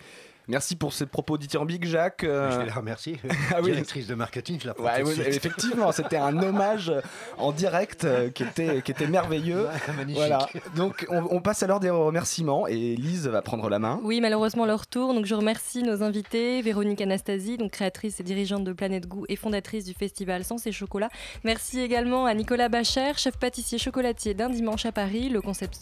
[0.47, 2.23] Merci pour ces propos dithyrambiques, Jacques.
[2.25, 3.19] Euh, Je vais la remercier.
[3.53, 3.71] Ah oui.
[3.71, 5.27] Directrice de marketing, je la prends Ouais, tout de vous- suite.
[5.27, 6.91] effectivement, c'était un hommage
[7.37, 9.67] en direct euh, qui, était, qui était merveilleux.
[9.95, 10.17] magnifique.
[10.17, 10.47] Voilà.
[10.75, 13.99] Donc, on, on passe alors des remerciements et Lise va prendre la main.
[14.03, 15.13] Oui, malheureusement, leur tour.
[15.13, 19.35] Donc, je remercie nos invités, Véronique Anastasie, donc créatrice et dirigeante de Planète Goût et
[19.35, 21.09] fondatrice du festival Sans et Chocolat.
[21.43, 25.75] Merci également à Nicolas Bacher, chef pâtissier chocolatier d'un dimanche à Paris, le concept,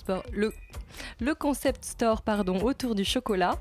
[1.86, 2.22] store
[2.62, 3.58] autour du chocolat.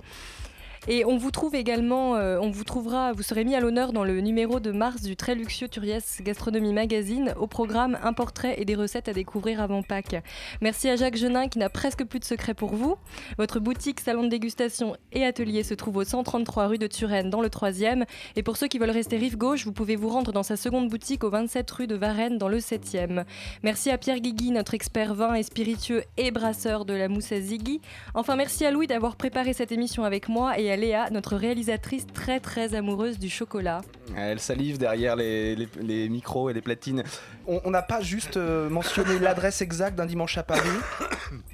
[0.90, 4.04] Et on vous trouve également, euh, on vous trouvera, vous serez mis à l'honneur dans
[4.04, 8.64] le numéro de mars du très luxueux Turiès Gastronomie Magazine au programme Un portrait et
[8.64, 10.16] des recettes à découvrir avant Pâques.
[10.62, 12.96] Merci à Jacques Genin qui n'a presque plus de secrets pour vous.
[13.36, 17.42] Votre boutique, salon de dégustation et atelier se trouve au 133 rue de Turenne dans
[17.42, 18.06] le 3e.
[18.36, 20.88] Et pour ceux qui veulent rester rive gauche, vous pouvez vous rendre dans sa seconde
[20.88, 23.24] boutique au 27 rue de Varennes dans le 7e.
[23.62, 27.82] Merci à Pierre Guigui, notre expert vin et spiritueux et brasseur de la mousse à.
[28.14, 32.06] Enfin, merci à Louis d'avoir préparé cette émission avec moi et à Léa, notre réalisatrice
[32.14, 33.82] très très amoureuse du chocolat.
[34.16, 37.02] Elle salive derrière les, les- les micros et les platines.
[37.46, 40.68] On n'a pas juste euh, mentionné l'adresse exacte d'un dimanche à Paris.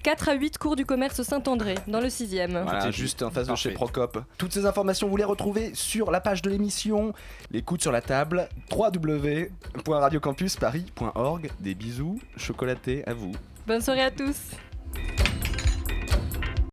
[0.02, 2.62] 4 à 8 cours du commerce Saint-André, dans le 6e.
[2.62, 4.22] Voilà, juste en face de chez Procope.
[4.38, 7.12] Toutes ces informations, vous les retrouvez sur la page de l'émission.
[7.50, 11.50] Les coudes sur la table, www.radiocampusparis.org.
[11.60, 13.32] Des bisous chocolatés à vous.
[13.66, 14.36] Bonne soirée à tous